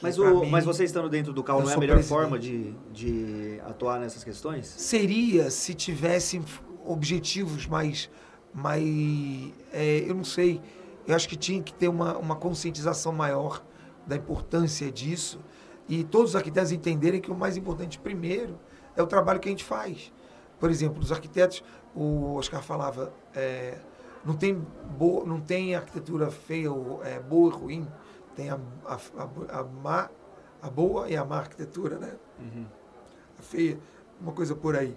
[0.00, 2.18] Mas, o, mim mas você estando dentro do CAL não é a melhor presidente.
[2.18, 4.66] forma de, de atuar nessas questões?
[4.66, 6.42] Seria se tivessem
[6.86, 8.08] objetivos mais.
[8.52, 10.60] Mais é, eu não sei.
[11.06, 13.62] Eu acho que tinha que ter uma, uma conscientização maior
[14.06, 15.40] da importância disso
[15.88, 18.58] e todos os arquitetos entenderem que o mais importante primeiro
[18.96, 20.12] é o trabalho que a gente faz.
[20.58, 23.78] Por exemplo, os arquitetos, o Oscar falava, é,
[24.24, 24.54] não, tem
[24.96, 27.88] boa, não tem arquitetura feia, ou, é, boa e ruim,
[28.36, 30.10] tem a, a, a, a, má,
[30.62, 32.14] a boa e a má arquitetura, né?
[33.38, 33.78] A feia,
[34.20, 34.96] uma coisa por aí.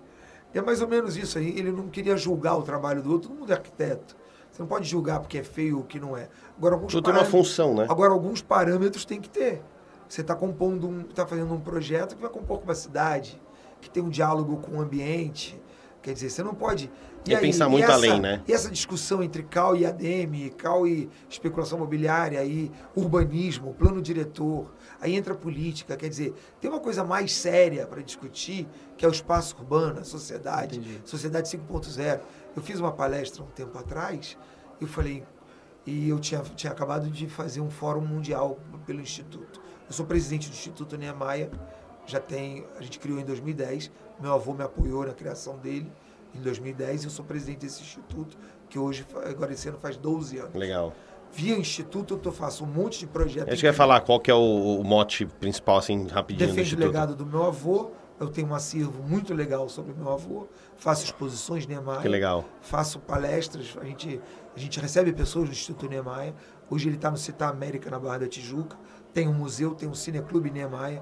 [0.54, 1.50] E é mais ou menos isso aí.
[1.58, 3.30] Ele não queria julgar o trabalho do outro.
[3.30, 4.16] Todo mundo é arquiteto.
[4.52, 6.30] Você não pode julgar porque é feio ou que não é.
[6.58, 7.88] Agora, alguns Tudo tem uma parâmetros- função, né?
[7.90, 9.62] Agora, alguns parâmetros tem que ter.
[10.08, 13.42] Você está compondo um, está fazendo um projeto que vai compor com uma cidade,
[13.82, 15.60] que tem um diálogo com o ambiente.
[16.04, 16.92] Quer dizer, você não pode.
[17.26, 18.44] E pensar muito essa, além, né?
[18.48, 24.70] E essa discussão entre CAL e ADM, CAL e especulação imobiliária, aí urbanismo, plano diretor,
[25.04, 25.98] aí entra política.
[25.98, 30.04] Quer dizer, tem uma coisa mais séria para discutir, que é o espaço urbano, a
[30.04, 31.02] sociedade, Entendi.
[31.04, 32.22] sociedade 5.0.
[32.56, 34.38] Eu fiz uma palestra um tempo atrás,
[34.80, 35.24] eu falei,
[35.86, 39.62] e eu tinha, tinha acabado de fazer um fórum mundial pelo Instituto.
[39.86, 41.50] Eu sou presidente do Instituto Niemeyer,
[42.06, 45.92] já tem, a gente criou em 2010, meu avô me apoiou na criação dele
[46.34, 48.38] em 2010 e eu sou presidente desse instituto,
[48.70, 50.56] que hoje, agora esse ano faz 12 anos.
[50.56, 50.94] Legal.
[51.34, 53.52] Via instituto eu faço um monte de projetos.
[53.52, 56.56] Acho que eu ia falar qual que é o, o mote principal, assim, rapidinho do
[56.56, 60.48] Defende o legado do meu avô, eu tenho um acervo muito legal sobre meu avô,
[60.78, 62.02] faço exposições Niemeyer.
[62.02, 62.46] Que legal.
[62.62, 64.22] faço palestras, a gente,
[64.56, 66.34] a gente recebe pessoas do Instituto Niemeyer.
[66.70, 68.78] Hoje ele está no Citar América, na Barra da Tijuca.
[69.14, 71.02] Tem um museu, tem um cineclube Niemeyer.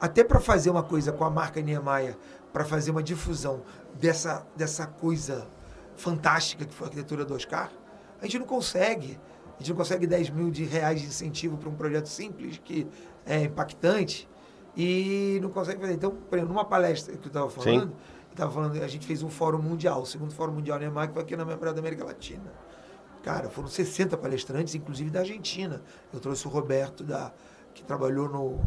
[0.00, 2.16] Até para fazer uma coisa com a marca Niemeyer,
[2.52, 3.62] para fazer uma difusão
[3.94, 5.46] dessa, dessa coisa
[5.94, 7.70] fantástica que foi a arquitetura do Oscar,
[8.20, 9.18] a gente não consegue.
[9.60, 12.86] A gente não consegue 10 mil de reais de incentivo para um projeto simples, que
[13.26, 14.26] é impactante,
[14.74, 15.92] e não consegue fazer.
[15.92, 17.92] Então, por exemplo, numa palestra que eu estava falando,
[18.30, 21.12] eu tava falando, a gente fez um fórum mundial, o segundo fórum mundial Neymar, que
[21.12, 22.50] foi aqui na memória da América Latina.
[23.22, 25.82] Cara, foram 60 palestrantes, inclusive da Argentina.
[26.10, 27.30] Eu trouxe o Roberto, da,
[27.74, 28.64] que trabalhou no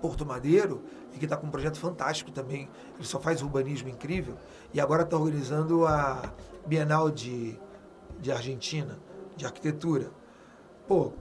[0.00, 0.82] Porto Madeiro,
[1.14, 2.70] e que está com um projeto fantástico também.
[2.94, 4.34] Ele só faz urbanismo incrível.
[4.72, 6.32] E agora está organizando a
[6.66, 7.54] Bienal de,
[8.18, 8.98] de Argentina,
[9.38, 10.10] de arquitetura.
[10.86, 11.12] Pô,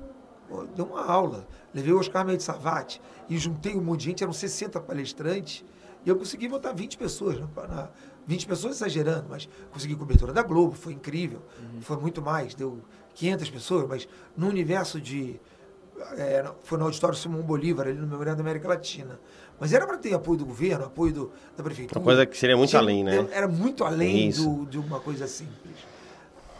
[0.75, 1.47] deu uma aula.
[1.73, 5.63] Levei o Oscar Mendes Savati e juntei um monte de gente, eram 60 palestrantes,
[6.05, 7.39] e eu consegui botar 20 pessoas.
[7.39, 7.89] Na, na,
[8.25, 11.41] 20 pessoas exagerando, mas consegui cobertura da Globo, foi incrível.
[11.81, 12.79] Foi muito mais, deu
[13.13, 15.39] 500 pessoas, mas no universo de.
[16.17, 19.19] é, foi no auditório Simão Bolívar, ali no Memorial da América Latina.
[19.59, 21.99] Mas era para ter apoio do governo, apoio do, da prefeitura.
[21.99, 23.27] Uma coisa que seria muito Tinha- além, né?
[23.31, 25.75] Era muito além do, de uma coisa simples.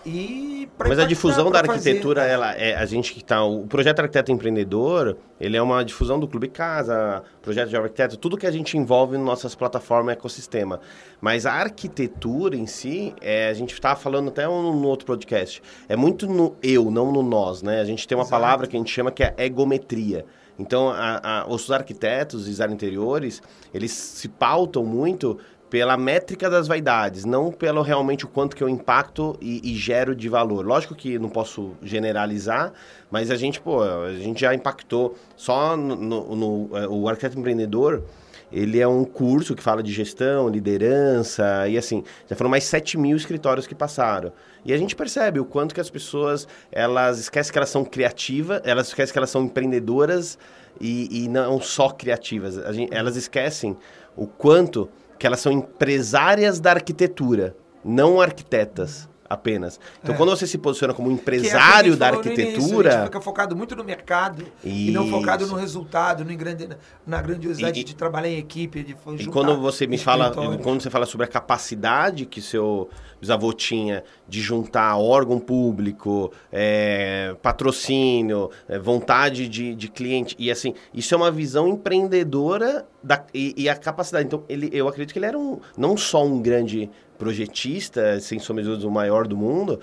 [0.09, 2.31] E Mas a difusão da pra fazer, arquitetura, é.
[2.31, 3.43] ela é a gente que tá.
[3.43, 8.37] O projeto Arquiteto Empreendedor, ele é uma difusão do Clube Casa, projeto de arquiteto, tudo
[8.37, 10.79] que a gente envolve nas nossas plataformas e ecossistema.
[11.19, 15.61] Mas a arquitetura em si, é, a gente estava falando até no, no outro podcast,
[15.89, 17.81] é muito no eu, não no nós, né?
[17.81, 18.41] A gente tem uma Exato.
[18.41, 20.25] palavra que a gente chama que é egometria.
[20.59, 23.43] Então, a- a- os arquitetos, design interiores,
[23.73, 25.37] eles se pautam muito
[25.69, 30.15] pela métrica das vaidades, não pelo realmente o quanto que eu impacto e, e gero
[30.15, 30.65] de valor.
[30.65, 32.71] Lógico que não posso generalizar,
[33.11, 37.37] mas a gente, pô, a gente já impactou só no, no- no- é, o arquiteto
[37.37, 38.03] empreendedor.
[38.49, 42.97] Ele é um curso que fala de gestão, liderança e assim, já foram mais 7
[42.97, 44.31] mil escritórios que passaram.
[44.63, 48.61] E a gente percebe o quanto que as pessoas, elas esquecem que elas são criativas,
[48.63, 50.37] elas esquecem que elas são empreendedoras
[50.79, 52.55] e, e não só criativas.
[52.73, 53.75] Gente- elas esquecem
[54.15, 59.79] o quanto que elas são empresárias da arquitetura, não arquitetas apenas.
[60.01, 60.17] Então, É.
[60.17, 63.83] quando você se posiciona como é empresário da início, arquitetura, gente fica focado muito no
[63.83, 65.53] mercado e não focado Isso.
[65.53, 66.69] no resultado, no grande,
[67.05, 70.89] na grandiosidade E- de trabalhar em equipe, de E quando você me fala, quando você
[70.89, 78.77] fala sobre a capacidade que seu bisavô tinha de juntar órgão público, é, patrocínio, é,
[78.77, 83.75] vontade de, de cliente, e assim, isso é uma visão empreendedora da, e, e a
[83.75, 84.25] capacidade.
[84.25, 88.63] Então, ele, eu acredito que ele era um, não só um grande projetista, sem sombra
[88.63, 89.79] de dúvidas, o maior do mundo,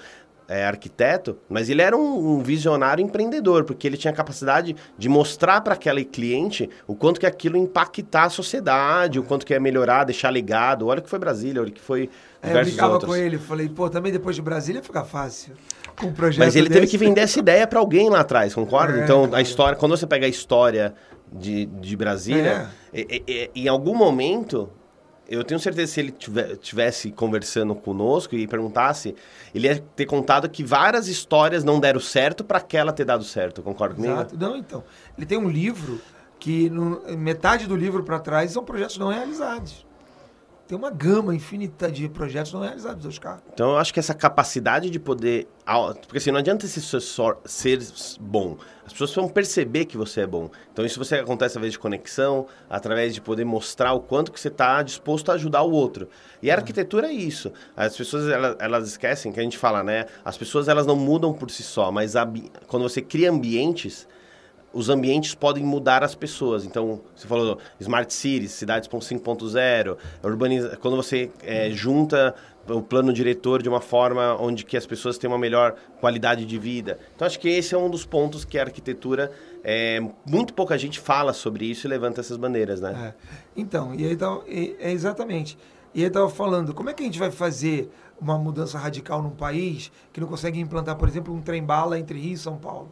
[0.46, 5.08] é, arquiteto, mas ele era um, um visionário empreendedor, porque ele tinha a capacidade de
[5.08, 9.60] mostrar para aquele cliente o quanto que aquilo impactar a sociedade, o quanto que ia
[9.60, 10.86] melhorar, deixar legado.
[10.86, 12.10] Olha que foi Brasília, olha que foi
[12.42, 13.10] É, eu brincava outros.
[13.10, 15.54] com ele, falei, pô, também depois de Brasília fica fácil.
[15.98, 16.90] Com um projeto Mas ele teve desse.
[16.90, 19.00] que vender essa ideia para alguém lá atrás, concorda?
[19.00, 20.92] É, então, a história, quando você pega a história
[21.32, 23.00] de, de Brasília, É.
[23.00, 24.68] e- e- e- em algum momento,
[25.28, 26.14] eu tenho certeza se ele
[26.60, 29.14] tivesse conversando conosco e perguntasse,
[29.54, 33.62] ele ia ter contado que várias histórias não deram certo para aquela ter dado certo,
[33.62, 34.12] concorda comigo?
[34.12, 34.36] Exato.
[34.38, 34.84] Não, então.
[35.16, 36.00] Ele tem um livro
[36.38, 39.86] que no- metade do livro para trás são projetos não realizados.
[40.74, 43.40] Tem uma gama infinita de projetos não realizados, Oscar.
[43.52, 45.46] Então eu acho que essa capacidade de poder.
[46.02, 47.78] Porque assim, não adianta ser, só- ser
[48.20, 48.56] bom.
[48.84, 50.50] As pessoas vão perceber que você é bom.
[50.72, 54.48] Então isso você acontece através de conexão, através de poder mostrar o quanto que você
[54.48, 56.08] está disposto a ajudar o outro.
[56.42, 57.52] E a arquitetura é isso.
[57.76, 60.06] As pessoas elas, elas esquecem que a gente fala, né?
[60.24, 64.08] As pessoas elas não mudam por si só, mas ambi- quando você cria ambientes
[64.74, 66.64] os ambientes podem mudar as pessoas.
[66.64, 70.76] Então, você falou Smart Cities, cidades 5.0, urbaniza...
[70.76, 72.34] quando você é, junta
[72.68, 76.58] o plano diretor de uma forma onde que as pessoas têm uma melhor qualidade de
[76.58, 76.98] vida.
[77.14, 79.30] Então, acho que esse é um dos pontos que a arquitetura,
[79.62, 83.14] é, muito pouca gente fala sobre isso e levanta essas bandeiras, né?
[83.14, 83.40] É.
[83.56, 85.56] Então, e aí, então, e- é exatamente.
[85.94, 89.30] E ele estava falando, como é que a gente vai fazer uma mudança radical num
[89.30, 92.90] país que não consegue implantar, por exemplo, um trem-bala entre Rio e São Paulo?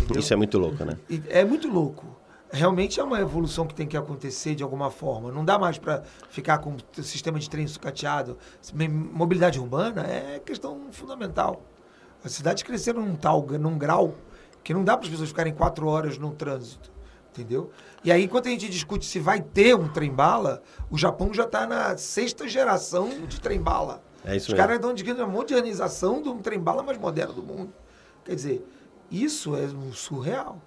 [0.00, 0.20] Entendeu?
[0.20, 0.96] Isso é muito louco, né?
[1.28, 2.04] É muito louco.
[2.50, 5.30] Realmente é uma evolução que tem que acontecer de alguma forma.
[5.30, 8.38] Não dá mais para ficar com o sistema de trem sucateado.
[9.12, 11.62] Mobilidade urbana é questão fundamental.
[12.24, 14.14] As cidades cresceram num tal, num grau
[14.64, 16.90] que não dá para as pessoas ficarem quatro horas no trânsito.
[17.30, 17.70] Entendeu?
[18.02, 21.66] E aí, enquanto a gente discute se vai ter um trem-bala, o Japão já está
[21.66, 24.02] na sexta geração de trem-bala.
[24.24, 24.56] É isso Os mesmo.
[24.56, 27.72] caras estão discutindo a modernização de um trem-bala mais moderno do mundo.
[28.24, 28.66] Quer dizer,
[29.10, 30.60] isso é um surreal.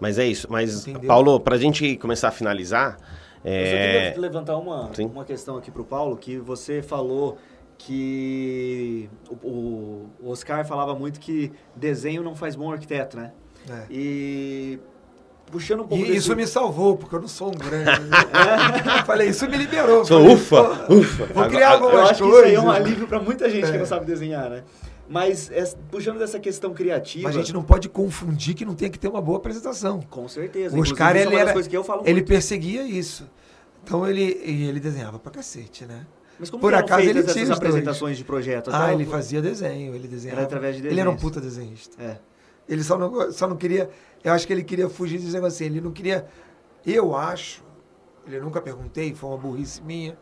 [0.00, 0.46] Mas é isso.
[0.50, 1.08] Mas, Entendeu?
[1.08, 2.96] Paulo, pra gente começar a finalizar.
[3.44, 3.64] Eu É...
[3.64, 3.70] só
[4.12, 5.06] queria levantar uma, Sim.
[5.06, 7.38] uma questão aqui pro Paulo, que você falou
[7.76, 13.32] que o, o- o Oscar falava muito que desenho não faz bom arquiteto, né?
[13.70, 13.82] É.
[13.90, 14.78] E
[15.50, 16.18] puxando um pouco E desse...
[16.18, 17.90] isso me salvou, porque eu não sou um grande.
[18.98, 20.04] Eu Falei, isso me liberou.
[20.04, 21.26] Sou Falei, ufa, ufa.
[21.26, 22.80] Vou criar Agora- algumas Eu acho que isso aí é um coisas.
[22.86, 23.78] alívio para muita gente que É.
[23.78, 24.62] não sabe desenhar, né?
[25.08, 27.28] Mas es- puxando dessa questão criativa...
[27.28, 30.00] Mas a gente não pode confundir que não tem que ter uma boa apresentação.
[30.02, 30.76] Com certeza.
[30.76, 31.54] O Oscar, é ele, era,
[32.04, 33.28] ele perseguia isso.
[33.82, 36.06] Então ele, ele desenhava pra cacete, né?
[36.38, 37.50] Mas como por acaso, ele tinha essas dois.
[37.50, 38.70] apresentações de projeto?
[38.70, 40.40] Ah, Até ele fazia desenho, ele desenhava.
[40.42, 42.00] Era através de Ele era um puta desenhista.
[42.00, 42.18] É.
[42.68, 43.90] Ele só não, só não queria.
[44.22, 45.64] Eu acho que ele queria fugir desse negócio assim.
[45.64, 46.26] Ele não queria.
[46.86, 47.64] Eu acho.
[48.26, 50.16] Ele nunca perguntei, foi uma burrice minha.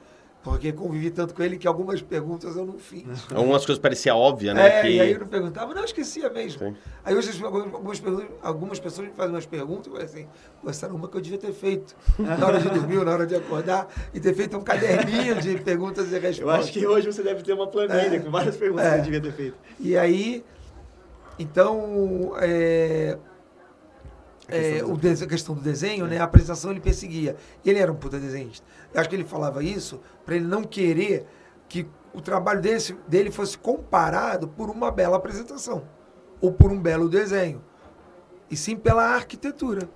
[0.47, 3.05] Porque convivi tanto com ele que algumas perguntas eu não fiz.
[3.35, 4.79] Algumas coisas pareciam óbvias, né?
[4.79, 4.89] É, que...
[4.91, 6.61] e aí eu não perguntava, não, eu esquecia mesmo.
[6.61, 6.77] Sim.
[7.05, 8.01] Aí hoje algumas,
[8.41, 10.29] algumas, pessoas me fazem umas perguntas e eu falei assim,
[10.63, 13.11] pô, essa era uma que eu devia ter feito na hora de dormir, ou na
[13.11, 16.39] hora de acordar, e ter feito um caderninho de perguntas e respostas.
[16.39, 18.21] Eu acho que hoje você deve ter uma planilha É.
[18.21, 18.91] com várias perguntas É.
[18.91, 19.57] que você devia ter feito.
[19.81, 20.45] E aí,
[21.41, 23.19] então, é,
[24.49, 26.19] é, o a questão do desenho, né?
[26.19, 27.35] A apresentação ele perseguia.
[27.65, 28.65] Ele era um puta desenhista.
[28.97, 31.27] Eu acho que ele falava isso para ele não querer
[31.69, 35.87] que o trabalho desse, dele fosse comparado por uma bela apresentação
[36.41, 37.63] ou por um belo desenho,
[38.51, 39.87] e sim pela arquitetura.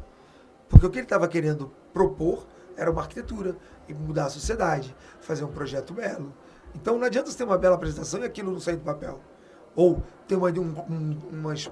[0.68, 3.56] Porque o que ele estava querendo propor era uma arquitetura
[3.88, 6.32] e mudar a sociedade, fazer um projeto belo.
[6.74, 9.18] Então não adianta você ter uma bela apresentação e aquilo não sair do papel.
[9.74, 11.16] Ou ter uma, um, um,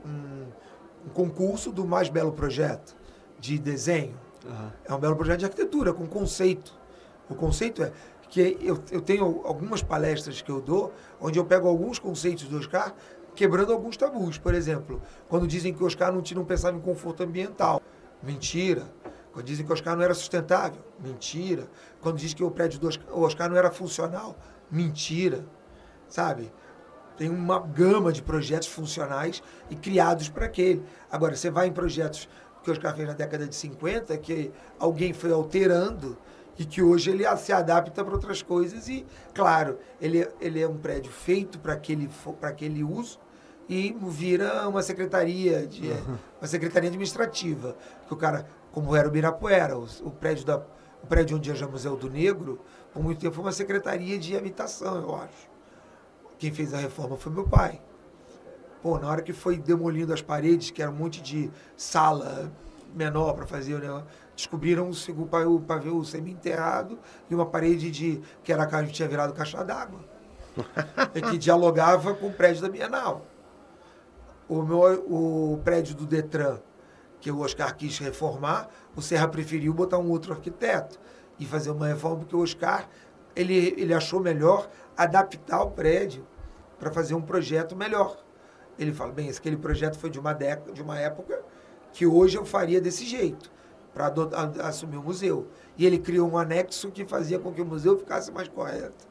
[0.07, 0.47] um-
[1.07, 2.97] um concurso do mais belo projeto
[3.39, 4.19] de desenho.
[4.87, 6.78] É um belo projeto de arquitetura, com conceito.
[7.29, 7.93] O conceito é
[8.29, 12.59] que eu, eu tenho algumas palestras que eu dou, onde eu pego alguns conceitos do
[12.59, 12.95] Oscar,
[13.35, 14.39] quebrando alguns tabus.
[14.39, 17.81] Por exemplo, quando dizem que o Oscar não, não pensava em conforto ambiental.
[18.23, 18.85] Mentira.
[19.33, 20.83] Quando dizem que o Oscar não era sustentável.
[20.99, 21.69] Mentira.
[22.01, 24.37] Quando dizem que o prédio do Oscar, Oscar não era funcional.
[24.71, 25.45] Mentira.
[26.09, 26.53] Sabe?
[27.17, 30.83] Tem uma gama de projetos funcionais e criados para aquele.
[31.11, 32.29] Agora, você vai em projetos
[32.63, 36.19] que o Oscar fez na década de 50, que alguém foi alterando
[36.59, 40.77] e que hoje ele se adapta para outras coisas e, claro, ele, ele é um
[40.77, 43.21] prédio feito para aquele, para aquele uso
[43.69, 45.91] e vira uma secretaria, de,
[46.41, 47.77] uma secretaria administrativa.
[48.07, 50.57] Que o cara, como era o Birapuera, o, o prédio da,
[51.03, 52.61] o prédio onde hoje é o Museu do Negro,
[52.93, 55.49] por muito tempo foi uma secretaria de habitação, eu acho.
[56.39, 57.81] Quem fez a reforma foi meu pai.
[58.83, 62.51] Pô, na hora que foi demolindo as paredes, que era um monte de sala
[62.95, 64.07] menor para fazer o negócio,
[64.39, 66.97] descobriram o o pavio semi-enterrado
[67.29, 69.99] e uma parede de que era a casa que tinha virado caixa d'água.
[71.13, 73.27] e que dialogava com o prédio da Bienal.
[74.49, 76.61] O, meu, o prédio do Detran,
[77.21, 81.01] que o Oscar quis reformar, o Serra preferiu botar um outro arquiteto
[81.39, 82.89] e fazer uma reforma, porque o Oscar
[83.35, 86.25] ele, ele achou melhor adaptar o prédio
[86.79, 88.17] para fazer um projeto melhor.
[88.79, 91.43] Ele fala, bem, aquele projeto foi de uma década, de uma época
[91.93, 93.51] que hoje eu faria desse jeito,
[93.99, 95.49] para assumir o museu.
[95.77, 99.07] E ele criou um anexo que fazia com que o museu ficasse mais correto.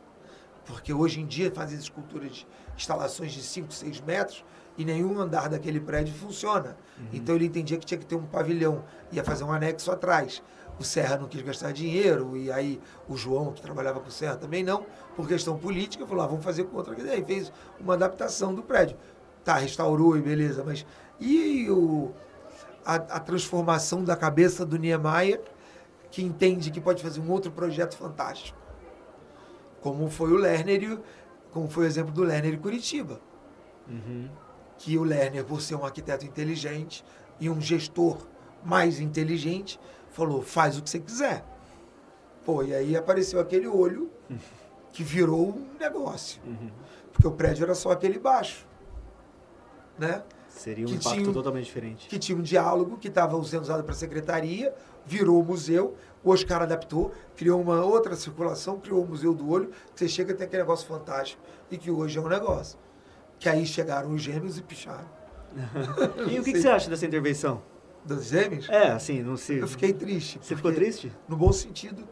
[0.65, 2.47] Porque hoje em dia fazem esculturas de
[2.77, 4.45] instalações de 5, 6 metros
[4.77, 6.77] e nenhum andar daquele prédio funciona.
[7.11, 10.41] Então ele entendia que tinha que ter um pavilhão, ia fazer um anexo atrás.
[10.79, 14.35] O Serra não quis gastar dinheiro, e aí o João, que trabalhava com o Serra,
[14.35, 16.95] também não, por questão política, falou: ah, vamos fazer com outra.
[17.01, 18.95] E aí fez uma adaptação do prédio.
[19.43, 20.85] Tá, restaurou e beleza, mas.
[21.19, 22.13] E o,
[22.93, 25.41] a, a transformação da cabeça do Niemeyer,
[26.09, 28.57] que entende que pode fazer um outro projeto fantástico?
[29.81, 30.99] como foi o Lerner,
[31.51, 33.21] como foi o exemplo do Lerner em Curitiba.
[34.77, 37.05] Que o Lerner, por ser um arquiteto inteligente
[37.39, 38.17] e um gestor
[38.63, 41.45] mais inteligente, falou, faz o que você quiser.
[42.43, 44.11] Pô, e aí apareceu aquele olho
[44.91, 46.41] que virou um negócio.
[47.13, 48.67] Porque o prédio era só aquele baixo.
[49.97, 50.21] Né?
[50.57, 52.07] Seria um Que impacto tinha um- totalmente diferente.
[52.07, 54.73] que tinha um diálogo que estava sendo usado para a secretaria,
[55.05, 59.99] virou museu, o Oscar adaptou, criou uma outra circulação, criou o Museu do Olho, que
[59.99, 61.41] você chega a ter aquele negócio fantástico
[61.71, 62.77] e que hoje é um negócio.
[63.39, 65.07] Que aí chegaram os gêmeos e picharam.
[66.29, 67.61] E o que, que você acha dessa intervenção?
[68.03, 68.67] Dos gêmeos?
[68.69, 69.55] É, assim, não se...
[69.57, 70.39] Eu fiquei triste.
[70.41, 71.11] Você ficou triste?
[71.27, 72.03] No bom sentido.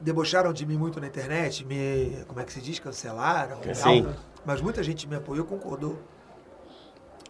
[0.00, 3.58] Debocharam de mim muito na internet, me, como é que se diz, cancelaram.
[3.74, 4.06] Sim.
[4.44, 5.98] Mas muita gente me apoiou, concordou.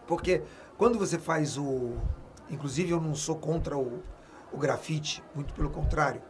[0.07, 0.41] Porque
[0.77, 1.93] quando você faz o.
[2.49, 4.01] Inclusive, eu não sou contra o,
[4.51, 6.21] o grafite, muito pelo contrário.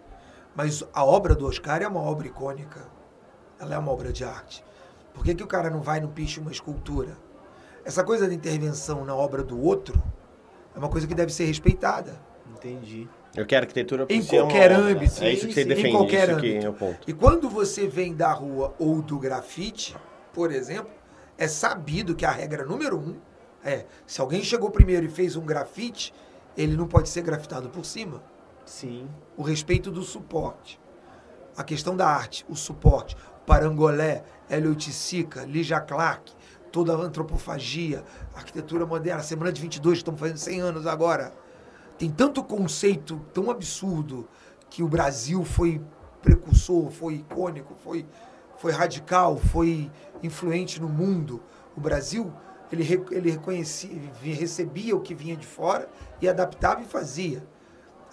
[0.56, 2.86] Mas a obra do Oscar é uma obra icônica.
[3.60, 4.64] Ela é uma obra de arte.
[5.14, 7.18] Por que, que o cara não vai não picha uma escultura?
[7.84, 10.02] Essa coisa da intervenção na obra do outro
[10.76, 12.14] é uma coisa que deve ser respeitada.
[12.52, 13.08] Entendi.
[13.36, 14.92] Eu quero arquitetura Em uma qualquer obra.
[14.92, 15.24] âmbito.
[15.24, 16.66] É isso que você defende, Em qualquer isso que âmbito.
[16.66, 17.10] é o ponto.
[17.10, 19.96] E quando você vem da rua ou do grafite,
[20.34, 20.92] por exemplo,
[21.38, 23.16] é sabido que a regra número um
[23.64, 26.14] é: se alguém chegou primeiro e fez um grafite,
[26.58, 28.22] ele não pode ser grafitado por cima.
[28.66, 29.08] Sim.
[29.38, 30.80] O respeito do suporte.
[31.56, 33.16] A questão da arte, o suporte.
[33.46, 36.34] Parangolé, Elliot Sica, Lígia Clark,
[36.72, 38.04] toda a antropofagia,
[38.34, 41.34] arquitetura moderna, Semana de 22, estamos fazendo 100 anos agora.
[41.98, 44.28] Tem tanto conceito tão absurdo
[44.70, 45.82] que o Brasil foi
[46.22, 48.06] precursor, foi icônico, foi,
[48.58, 49.92] foi radical, foi
[50.24, 51.44] influente no mundo.
[51.76, 52.34] O Brasil,
[52.72, 55.88] ele, ele reconhecia, recebia o que vinha de fora
[56.22, 57.46] e adaptava e fazia.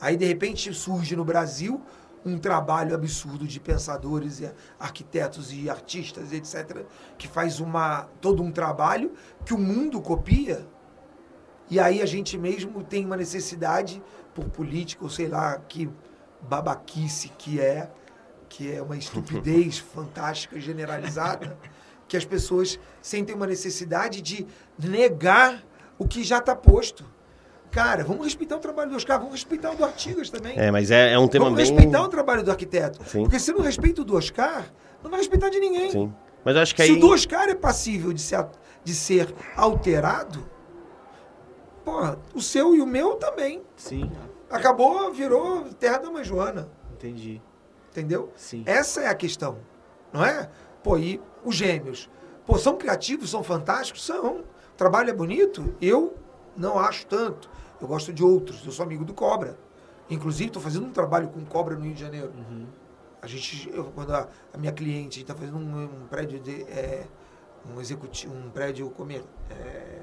[0.00, 1.80] Aí, de repente, surge no Brasil
[2.24, 6.84] um trabalho absurdo de pensadores, e arquitetos e artistas, etc.,
[7.16, 9.12] que faz uma, todo um trabalho
[9.44, 10.66] que o mundo copia.
[11.70, 14.02] E aí a gente mesmo tem uma necessidade,
[14.34, 15.88] por política, ou sei lá, que
[16.42, 17.90] babaquice que é,
[18.48, 21.56] que é uma estupidez fantástica, generalizada,
[22.10, 24.44] que as pessoas sentem uma necessidade de
[24.76, 25.64] negar
[25.96, 27.04] o que já está posto.
[27.70, 30.58] Cara, vamos respeitar o trabalho do Oscar, vamos respeitar o do Artigas também.
[30.58, 31.70] É, mas é, é um tema vamos bem...
[31.70, 33.00] respeitar o trabalho do arquiteto.
[33.04, 33.22] Sim.
[33.22, 34.72] Porque se não respeita o do Oscar,
[35.04, 35.88] não vai respeitar de ninguém.
[35.92, 36.12] Sim.
[36.44, 36.96] Mas acho que Se aí...
[36.96, 38.44] o do Oscar é passível de ser,
[38.82, 40.44] de ser alterado,
[41.84, 43.62] porra, o seu e o meu também.
[43.76, 44.10] Sim.
[44.50, 46.68] Acabou, virou terra da mãe Joana.
[46.94, 47.40] Entendi.
[47.92, 48.32] Entendeu?
[48.34, 48.64] Sim.
[48.66, 49.58] Essa é a questão.
[50.12, 50.50] Não é?
[50.82, 52.08] Pô, e os gêmeos?
[52.46, 54.04] Pô, são criativos, são fantásticos?
[54.04, 54.38] São.
[54.38, 55.74] O trabalho é bonito?
[55.80, 56.16] Eu
[56.56, 57.50] não acho tanto.
[57.80, 58.64] Eu gosto de outros.
[58.64, 59.58] Eu sou amigo do Cobra.
[60.08, 62.32] Inclusive, estou fazendo um trabalho com Cobra no Rio de Janeiro.
[63.22, 66.62] A gente, eu, quando a, a minha cliente, está fazendo um, um prédio de.
[66.62, 67.06] é,
[67.68, 70.00] um executivo, um prédio comer, é,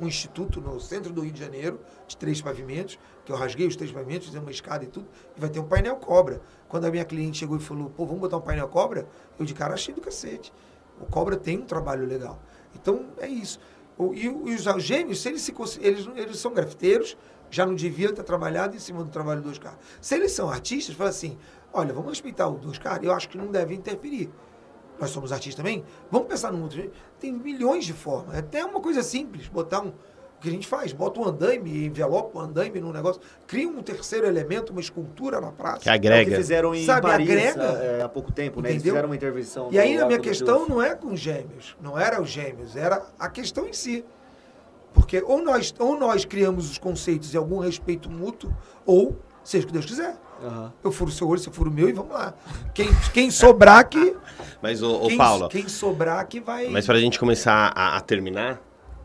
[0.00, 3.76] um instituto no centro do Rio de Janeiro, de três pavimentos, que eu rasguei os
[3.76, 5.06] três pavimentos, fizemos uma escada e tudo,
[5.36, 6.40] e vai ter um painel cobra.
[6.68, 9.06] Quando a minha cliente chegou e falou, pô, vamos botar um painel cobra,
[9.38, 10.52] eu de cara achei do cacete.
[11.00, 12.40] O cobra tem um trabalho legal.
[12.74, 13.58] Então, é isso.
[13.98, 17.16] O- e, e os gêmeos, se eles, se, eles, eles são grafiteiros,
[17.50, 19.76] já não deviam ter trabalhado em cima do trabalho do Oscar.
[20.00, 21.36] Se eles são artistas, fala assim,
[21.72, 24.30] olha, vamos respeitar o do Oscar, eu acho que não deve interferir.
[24.98, 26.90] Nós somos artistas também, vamos pensar num outro.
[27.18, 29.92] Tem milhões de formas, é até uma coisa simples, botar um...
[30.42, 30.92] O que a gente faz?
[30.92, 35.52] Bota um andaime, envelopa um andaime num negócio, cria um terceiro elemento, uma escultura na
[35.52, 35.78] praça.
[35.82, 36.30] Que É o agrega.
[36.32, 37.62] que fizeram em Sabe, Paris agrega.
[37.62, 38.70] é, há pouco tempo, né?
[38.70, 39.68] Eles fizeram uma intervenção.
[39.70, 43.28] E aí a minha questão não é com gêmeos, não era os gêmeos, era a
[43.30, 44.04] questão em si.
[44.92, 48.52] Porque ou nós, ou nós criamos os conceitos e algum respeito mútuo,
[48.84, 50.16] ou seja o que Deus quiser.
[50.42, 50.72] Aham.
[50.82, 52.34] Eu furo o seu olho, você fura o meu e vamos lá.
[52.74, 54.16] Quem, quem sobrar que.
[54.60, 56.66] Mas, ô, ô quem, Paulo, quem sobrar que vai.
[56.66, 58.60] mas pra gente começar a, a terminar,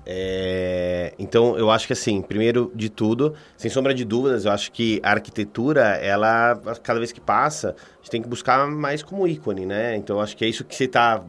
[0.10, 4.72] é, então eu acho que assim, primeiro de tudo, sem sombra de dúvidas, eu acho
[4.72, 9.28] que a arquitetura, ela, cada vez que passa, a gente tem que buscar mais como
[9.28, 9.98] ícone, né?
[9.98, 11.22] Então eu acho que é isso que você tá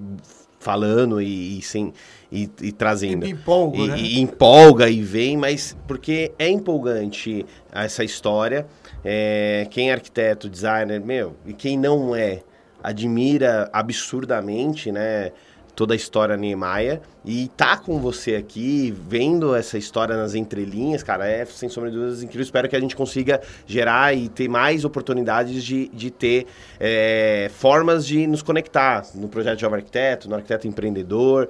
[0.60, 1.92] falando e, e, sem,
[2.30, 3.26] e, e trazendo.
[3.84, 3.98] E, né?
[3.98, 8.64] e empolga e vem, mas porque é empolgante essa história.
[9.04, 12.42] É, quem é arquiteto, designer, meu, e quem não é,
[12.80, 15.32] admira absurdamente, né?
[15.78, 21.24] Toda a história Niemeyer e tá com você aqui, vendo essa história nas entrelinhas, cara,
[21.24, 22.42] é sem sombra de dúvidas incrível.
[22.42, 26.46] Espero que a gente consiga gerar e ter mais oportunidades de, de ter
[26.80, 31.48] é, formas de nos conectar no projeto Jovem Arquiteto, no Arquiteto Empreendedor.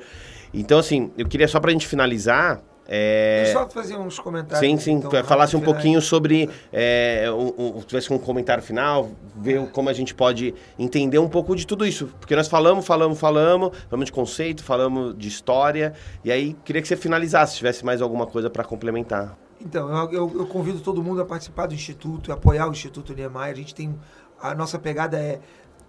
[0.52, 2.60] Então, assim, eu queria só pra gente finalizar.
[2.90, 3.42] É...
[3.44, 4.58] Deixa eu só fazer uns comentários.
[4.66, 4.92] Sim, sim.
[4.92, 6.48] então, falasse um rápido, pouquinho sobre.
[6.72, 11.54] É, um, um, tivesse um comentário final, ver como a gente pode entender um pouco
[11.54, 12.06] de tudo isso.
[12.18, 15.92] Porque nós falamos, falamos, falamos, falamos de conceito, falamos de história.
[16.24, 19.36] E aí, queria que você finalizasse, se tivesse mais alguma coisa para complementar.
[19.60, 23.52] Então, eu, eu- eu convido todo mundo a participar do Instituto, apoiar o Instituto Niemeyer.
[23.52, 23.94] A gente tem.
[24.40, 25.40] A nossa pegada é.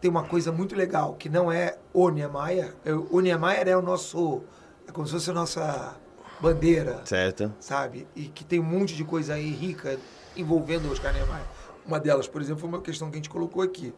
[0.01, 2.73] Tem uma coisa muito legal, que não é o Niemeyer.
[2.83, 4.41] é- O Niemeyer é o nosso.
[4.87, 5.95] é como se fosse a nossa
[6.41, 7.51] bandeira, Certo.
[7.59, 8.07] sabe?
[8.15, 9.97] E que tem um monte de coisa aí rica
[10.35, 11.43] envolvendo o Oscar Niemeyer.
[11.85, 13.93] Uma delas, por exemplo, foi uma questão que a gente colocou aqui.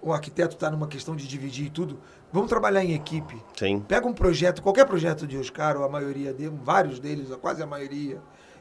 [0.00, 1.98] O arquiteto está numa questão de dividir e tudo.
[2.32, 3.36] Vamos trabalhar em equipe.
[3.56, 3.80] Sim.
[3.80, 7.62] Pega um projeto, qualquer projeto de Oscar, ou a maioria dele, vários deles, ou quase
[7.62, 8.20] a maioria,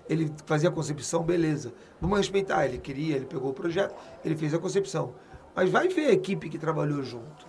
[0.09, 1.73] ele fazia a concepção, beleza.
[2.01, 3.93] Vamos respeitar, ele queria, ele pegou o projeto,
[4.25, 5.13] ele fez a concepção.
[5.55, 7.47] Mas vai ver a equipe que trabalhou junto.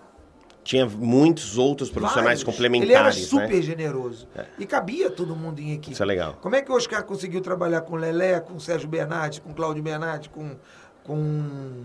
[0.68, 2.44] Tinha muitos outros profissionais Vários.
[2.44, 3.62] complementares, Ele era super né?
[3.62, 4.28] generoso.
[4.58, 5.92] E cabia todo mundo em equipe.
[5.94, 6.36] Isso é legal.
[6.42, 10.28] Como é que o Oscar conseguiu trabalhar com Lelé, com Sérgio Bernardi, com Cláudio Bernardi,
[10.28, 10.56] com.
[11.04, 11.84] com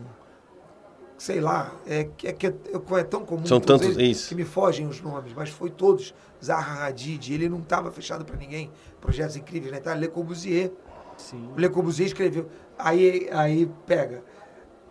[1.18, 4.28] sei lá, é, que- é, é, é tão comum São tantos- eles, isso.
[4.28, 6.14] que me fogem os nomes, mas foi todos.
[6.44, 8.70] Zaha Hadid, ele não estava fechado para ninguém.
[9.00, 9.80] Projetos incríveis, né?
[9.80, 9.94] Tá?
[9.94, 10.74] Le Corbusier.
[11.16, 11.50] Sim.
[11.56, 12.50] O Le Corbusier escreveu.
[12.78, 14.22] Aí, aí pega.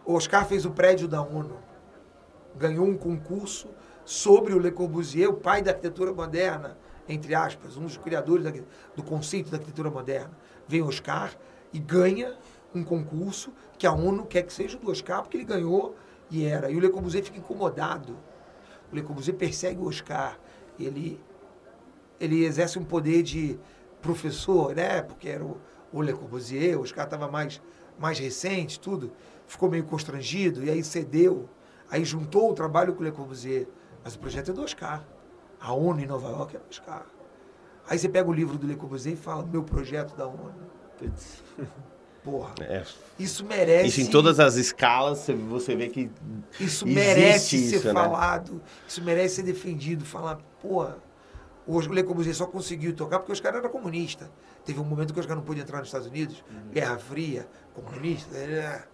[0.07, 1.59] O Oscar fez o prédio da ONU.
[2.57, 3.68] Ganhou um concurso
[4.12, 6.76] sobre o Le Corbusier, o pai da arquitetura moderna,
[7.08, 8.52] entre aspas, um dos criadores da-
[8.94, 10.36] do conceito da arquitetura moderna.
[10.68, 11.34] Vem Oscar
[11.72, 12.36] e ganha
[12.74, 15.94] um concurso que a ONU quer que seja do Oscar, porque ele ganhou
[16.30, 16.70] e era.
[16.70, 18.14] E o Le Corbusier fica incomodado.
[18.92, 20.38] O Le Corbusier persegue o Oscar.
[20.78, 21.18] Ele
[22.20, 23.58] ele exerce um poder de
[24.02, 25.00] professor, né?
[25.02, 25.56] Porque era o,
[25.92, 27.60] o Le Corbusier, o Oscar estava mais,
[27.98, 29.10] mais recente, tudo.
[29.46, 31.48] Ficou meio constrangido e aí cedeu.
[31.90, 33.66] Aí juntou o trabalho com o Le Corbusier.
[34.05, 35.05] Mas o projeto é do Oscar.
[35.61, 37.07] A ONU em Nova York é do Oscar.
[37.88, 40.53] Aí você pega o livro do Le Corbusier e fala, meu projeto da ONU.
[40.98, 41.42] Putz.
[42.24, 42.84] Porra, É.
[43.18, 43.88] isso merece...
[43.88, 46.09] Isso em todas as escalas, você- vê que
[46.61, 48.00] Isso merece isso, ser né?
[48.00, 50.05] falado, isso merece ser defendido.
[50.05, 50.98] Falar, porra,
[51.66, 54.28] o Le Corbusier só conseguiu tocar porque os caras eram comunistas.
[54.64, 58.36] Teve um momento que os caras não podiam entrar nos Estados Unidos, Guerra Fria, comunista.
[58.36, 58.84] é.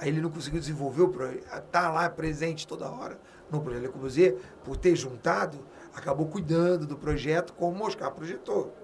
[0.00, 1.44] Aí ele não conseguiu desenvolver o projeto.
[1.72, 3.18] Tá lá presente toda hora
[3.50, 5.58] no projeto Le Corbusier, por ter juntado,
[5.94, 8.74] acabou cuidando do projeto como o Oscar projetou.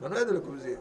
[0.00, 0.78] Mas não é do Le Corbusier.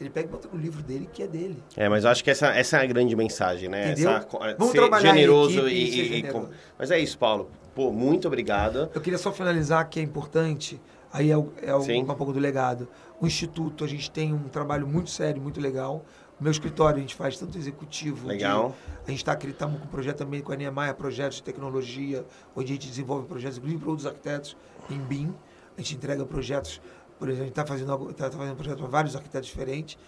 [0.00, 1.60] Ele pega e bota no livro dele, que é dele.
[1.76, 3.90] É, mas eu acho que essa, essa é a grande mensagem, né?
[3.92, 4.10] Entendeu?
[4.12, 6.46] Essa, Vamos ser trabalhar generoso equipe e, e e- generoso.
[6.46, 7.50] com- Mas é isso, Paulo.
[7.74, 8.88] Pô, muito obrigado.
[8.94, 10.80] Eu queria só finalizar que é importante,
[11.12, 12.86] aí é, o, é o- um pouco do legado.
[13.20, 16.04] O Instituto, a gente tem um trabalho muito sério, muito legal.
[16.40, 18.22] Meu escritório a gente faz tanto executivo.
[18.22, 18.74] de- Legal.
[19.06, 22.24] a gente está com um projeto também com a Niemeyer, projetos de tecnologia,
[22.54, 24.56] onde a gente desenvolve projetos, inclusive para outros arquitetos,
[24.88, 25.34] em BIM.
[25.76, 26.80] A gente entrega projetos,
[27.18, 29.98] por exemplo, a gente está fazendo, tá fazendo projeto para vários arquitetos diferentes,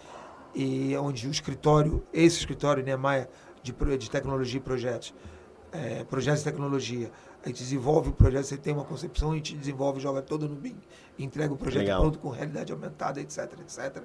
[0.55, 3.27] e onde o escritório, esse escritório Niemeyer
[3.63, 5.13] de, de tecnologia e projetos,
[5.71, 7.11] é, projetos de tecnologia.
[7.43, 10.55] A gente desenvolve o projeto, você tem uma concepção, a gente desenvolve, joga todo no
[10.55, 10.75] BIM,
[11.17, 12.01] entrega o projeto Legal.
[12.01, 14.03] pronto com realidade aumentada, etc, etc.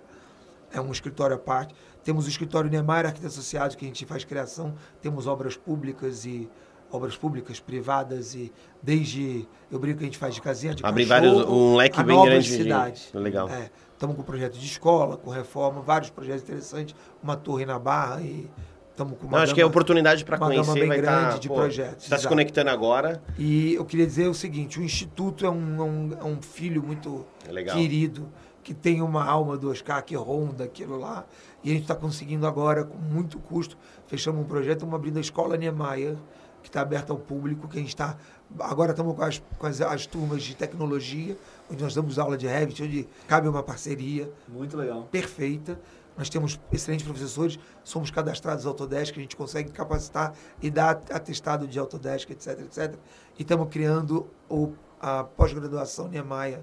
[0.72, 1.74] É um escritório à parte.
[2.06, 4.74] Temos o escritório Neymar Arquitetos Associados, que a gente faz criação.
[5.02, 6.48] Temos obras públicas e
[6.88, 11.04] obras públicas, privadas e desde, eu brinco que a gente faz de casinha de cachorro
[11.04, 13.10] vários, um leque bem grande de- cidades.
[13.12, 13.48] Legal.
[13.48, 18.20] É, estamos com projeto de escola, com reforma, vários projetos interessantes, uma torre na Barra
[18.22, 18.48] e
[18.92, 20.74] estamos com uma Não, acho que é oportunidade para conhecer.
[20.74, 23.20] bem vai grande tá, de pô, projetos, está se conectando agora.
[23.36, 26.84] E eu queria dizer o seguinte, o Instituto é um, é um, é um filho
[26.84, 27.76] muito É legal.
[27.76, 28.28] querido,
[28.66, 31.24] que tem uma alma do Oscar que ronda aquilo lá.
[31.62, 35.20] E a gente está conseguindo agora, com muito custo, fechamos um projeto, estamos abrindo a
[35.20, 36.16] Escola Niemeyer,
[36.64, 38.16] que está aberta ao público, que a gente está...
[38.58, 41.38] Agora estamos com, as, com as, as turmas de tecnologia,
[41.70, 45.04] onde nós damos aula de Revit, onde cabe uma parceria Muito legal.
[45.12, 45.80] perfeita.
[46.18, 51.78] Nós temos excelentes professores, somos cadastrados Autodesk, a gente consegue capacitar e dar atestado de
[51.78, 52.96] Autodesk, etc, etc.
[53.38, 56.62] E estamos criando o, a pós-graduação Niemeyer,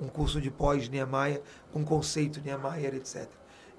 [0.00, 1.42] um curso de pós Niemeyer,
[1.72, 3.28] com conceito Niemeyer, etc.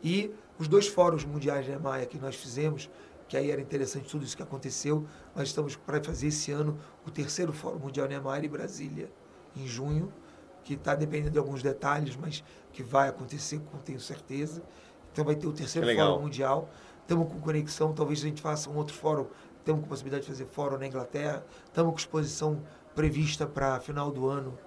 [0.04, 2.90] E os dois fóruns mundiais Niemeyer que nós fizemos,
[3.28, 5.06] que aí era interessante tudo isso que aconteceu,
[5.36, 9.12] nós estamos para fazer esse ano o terceiro Fórum Mundial Niemeyer em Brasília,
[9.56, 10.12] em junho,
[10.64, 14.62] que está dependendo de alguns detalhes, mas que vai acontecer, com tenho certeza.
[15.12, 15.88] Então vai ter o terceiro.
[15.96, 16.70] Fórum Mundial.
[17.02, 19.28] Estamos com conexão, talvez a gente faça um outro fórum.
[19.58, 21.44] Estamos com possibilidade de fazer fórum na Inglaterra.
[21.66, 22.62] Estamos com exposição
[22.94, 24.58] prevista para final do ano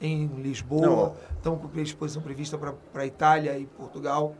[0.00, 0.80] em Lisboa.
[0.86, 1.14] Não.
[1.36, 4.34] Estamos com exposição prevista para a Itália e Portugal.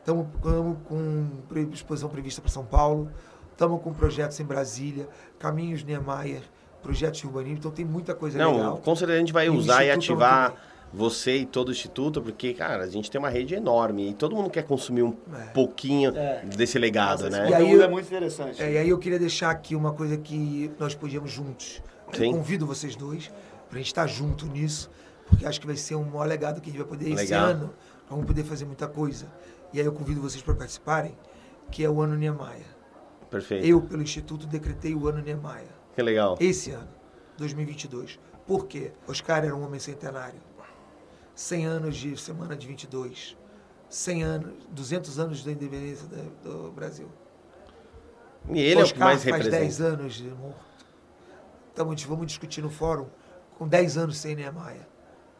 [0.00, 1.26] Estamos estamos com
[1.72, 3.10] exposição prevista para São Paulo.
[3.52, 5.06] Estamos com projetos em Brasília,
[5.38, 6.42] Caminhos Niemeyer,
[6.82, 7.58] projetos de urbanismo.
[7.58, 8.76] Então tem muita coisa Não, legal.
[8.78, 10.54] com certeza a gente vai E usar e ativar
[10.92, 14.34] você e todo o Instituto, porque, cara, a gente tem uma rede enorme e todo
[14.34, 15.44] mundo quer consumir um É.
[15.52, 16.42] pouquinho É.
[16.56, 17.50] desse legado, Esse né?
[17.50, 18.60] E aí eu- é muito interessante.
[18.60, 21.82] É, e aí eu queria deixar aqui uma coisa que nós podíamos juntos.
[22.32, 23.30] Convido vocês dois
[23.70, 24.90] para a gente estar junto nisso,
[25.26, 27.46] porque acho que vai ser um maior legado que a gente vai poder esse Legal.
[27.46, 27.66] ano.
[28.02, 29.26] Nós vamos poder fazer muita coisa.
[29.72, 31.16] E aí eu convido vocês para participarem,
[31.70, 32.66] que é o ano Niemeyer.
[33.30, 33.64] Perfeito.
[33.64, 35.70] Eu, pelo Instituto, decretei o ano Niemeyer.
[35.94, 36.36] Que legal.
[36.40, 36.88] Esse ano,
[37.38, 38.18] 2022.
[38.44, 38.90] Por quê?
[39.06, 40.40] Oscar era um homem centenário.
[41.36, 43.36] 100 anos de Semana de 22.
[43.88, 46.08] 100 anos, 200 anos da independência
[46.42, 47.08] do, Brasil.
[48.48, 49.60] E ele Oscar é o que mais faz representa.
[49.60, 50.70] 10 anos de morto.
[51.72, 53.06] Então, vamos discutir no fórum
[53.60, 54.88] com 10 anos sem Niemeyer.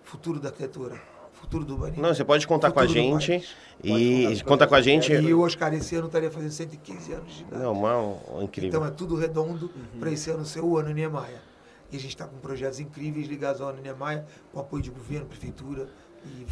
[0.02, 1.00] Futuro da arquitetura,
[1.32, 2.02] futuro do urbanismo.
[2.02, 3.42] Não, você pode contar com a gente.
[3.82, 5.10] E conta com a o gente.
[5.10, 7.62] E o Oscar esse ano estaria fazendo 115 anos de idade.
[7.62, 8.68] Não, mal, incrível.
[8.68, 11.40] Então é tudo redondo para esse ano ser o ano Niemeyer.
[11.90, 15.24] E a gente está com projetos incríveis ligados ao ano Niemeyer, com apoio de governo,
[15.24, 15.88] prefeitura.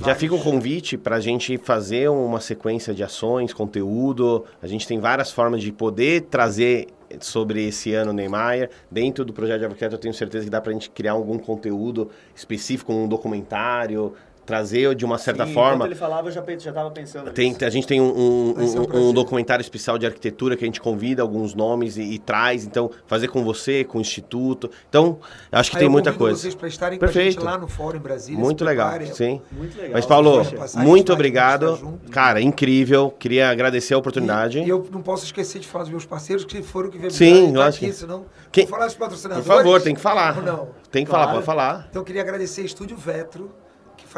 [0.03, 4.47] Já fica um convite para a gente fazer uma sequência de ações, conteúdo.
[4.62, 6.89] A gente tem várias formas de poder trazer
[7.21, 8.71] sobre esse ano Neymar.
[8.91, 11.39] Dentro do projeto de arquiteto, eu tenho certeza que dá para a gente criar algum
[11.39, 14.15] conteúdo específico, um documentário,
[14.49, 15.85] trazer de uma certa Sim, forma.
[15.85, 17.65] Ele falava, eu já, pe- já tava pensando Tem, nisso.
[17.65, 20.81] a gente tem um, um- um um- um documentário especial de arquitetura que a gente
[20.81, 22.65] convida alguns nomes e, e traz.
[22.65, 24.71] Então, fazer com você, com o Instituto.
[24.89, 25.19] Então,
[25.53, 26.39] acho que Aí tem eu muita coisa.
[26.41, 27.33] vocês para estarem com a Perfeito.
[27.35, 28.41] gente lá no fórum em Brasília.
[28.41, 29.41] Muito legal, sim.
[29.53, 29.93] Muito legal.
[29.93, 30.43] Mas, Paulo,
[30.77, 31.99] muito obrigado.
[32.11, 33.11] Cara, incrível.
[33.19, 34.59] Queria agradecer a oportunidade.
[34.61, 37.15] E, e eu não posso esquecer de falar dos meus parceiros que foram que vieram
[37.15, 37.85] Sim, tá lógico.
[37.85, 38.25] aqui, senão...
[38.51, 39.47] Quem- Vou falar dos Por patrocinadores?
[39.47, 40.43] favor, tem que falar.
[40.43, 40.69] Não?
[40.91, 41.25] Tem que Claro.
[41.25, 41.87] falar, pode falar.
[41.91, 43.68] Então eu queria agradecer Estúdio Vetro, que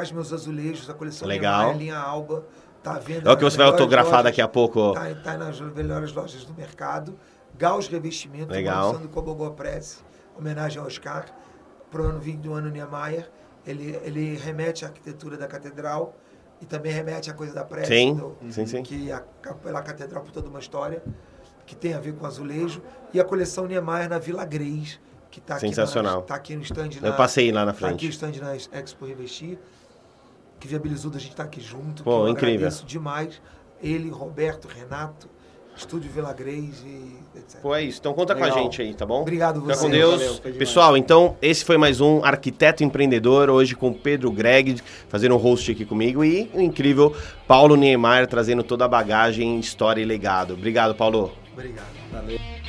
[0.00, 1.58] faz meus azulejos, a coleção Legal.
[1.74, 2.44] Niemeyer, linha Alba.
[2.82, 4.24] Tá à venda É o que você vai autografar lojas.
[4.24, 4.92] daqui a pouco.
[4.94, 7.14] Tá, tá nas melhores lojas do mercado.
[7.58, 8.92] Gauss Revestimento, Legal.
[8.92, 10.02] lançando Cobogó Press,
[10.38, 11.26] homenagem ao Oscar,
[11.90, 13.30] pro ano 20 do ano Niemeyer.
[13.66, 16.16] Ele, ele remete à arquitetura da catedral
[16.62, 18.82] e também remete à coisa da prece, Sim, do- sim, sim.
[18.82, 21.02] que a Capela Catedral por toda uma história,
[21.66, 22.80] que tem a ver com azulejo.
[23.12, 24.98] E a coleção Niemeyer na Vila Greys,
[25.30, 26.20] que está aqui, Sensacional.
[26.20, 28.06] na- tá aqui no stand Eu passei lá na Tá aqui frente.
[28.06, 29.58] o stand na Expo Revestir,
[30.60, 32.04] que viabilizou da gente estar aqui junto.
[32.04, 32.56] Pô, que eu incrível.
[32.56, 33.40] agradeço demais.
[33.82, 35.26] Ele, Roberto, Renato,
[35.74, 37.60] Estúdio Vila Greys e etc.
[37.62, 37.98] Pô, é isso.
[37.98, 38.62] Então conta com a Legal.
[38.62, 39.22] gente aí, tá bom?
[39.22, 39.82] Obrigado Fica você.
[39.82, 40.38] com Deus.
[40.38, 40.58] Valeu.
[40.58, 45.72] Pessoal, então esse foi mais um Arquiteto Empreendedor, hoje com Pedro Greg, fazendo um host
[45.72, 47.16] aqui comigo, e o incrível
[47.48, 50.52] Paulo Niemeyer trazendo toda a bagagem, história e legado.
[50.52, 51.32] Obrigado, Paulo.
[51.54, 51.86] Obrigado.
[52.12, 52.59] Valeu.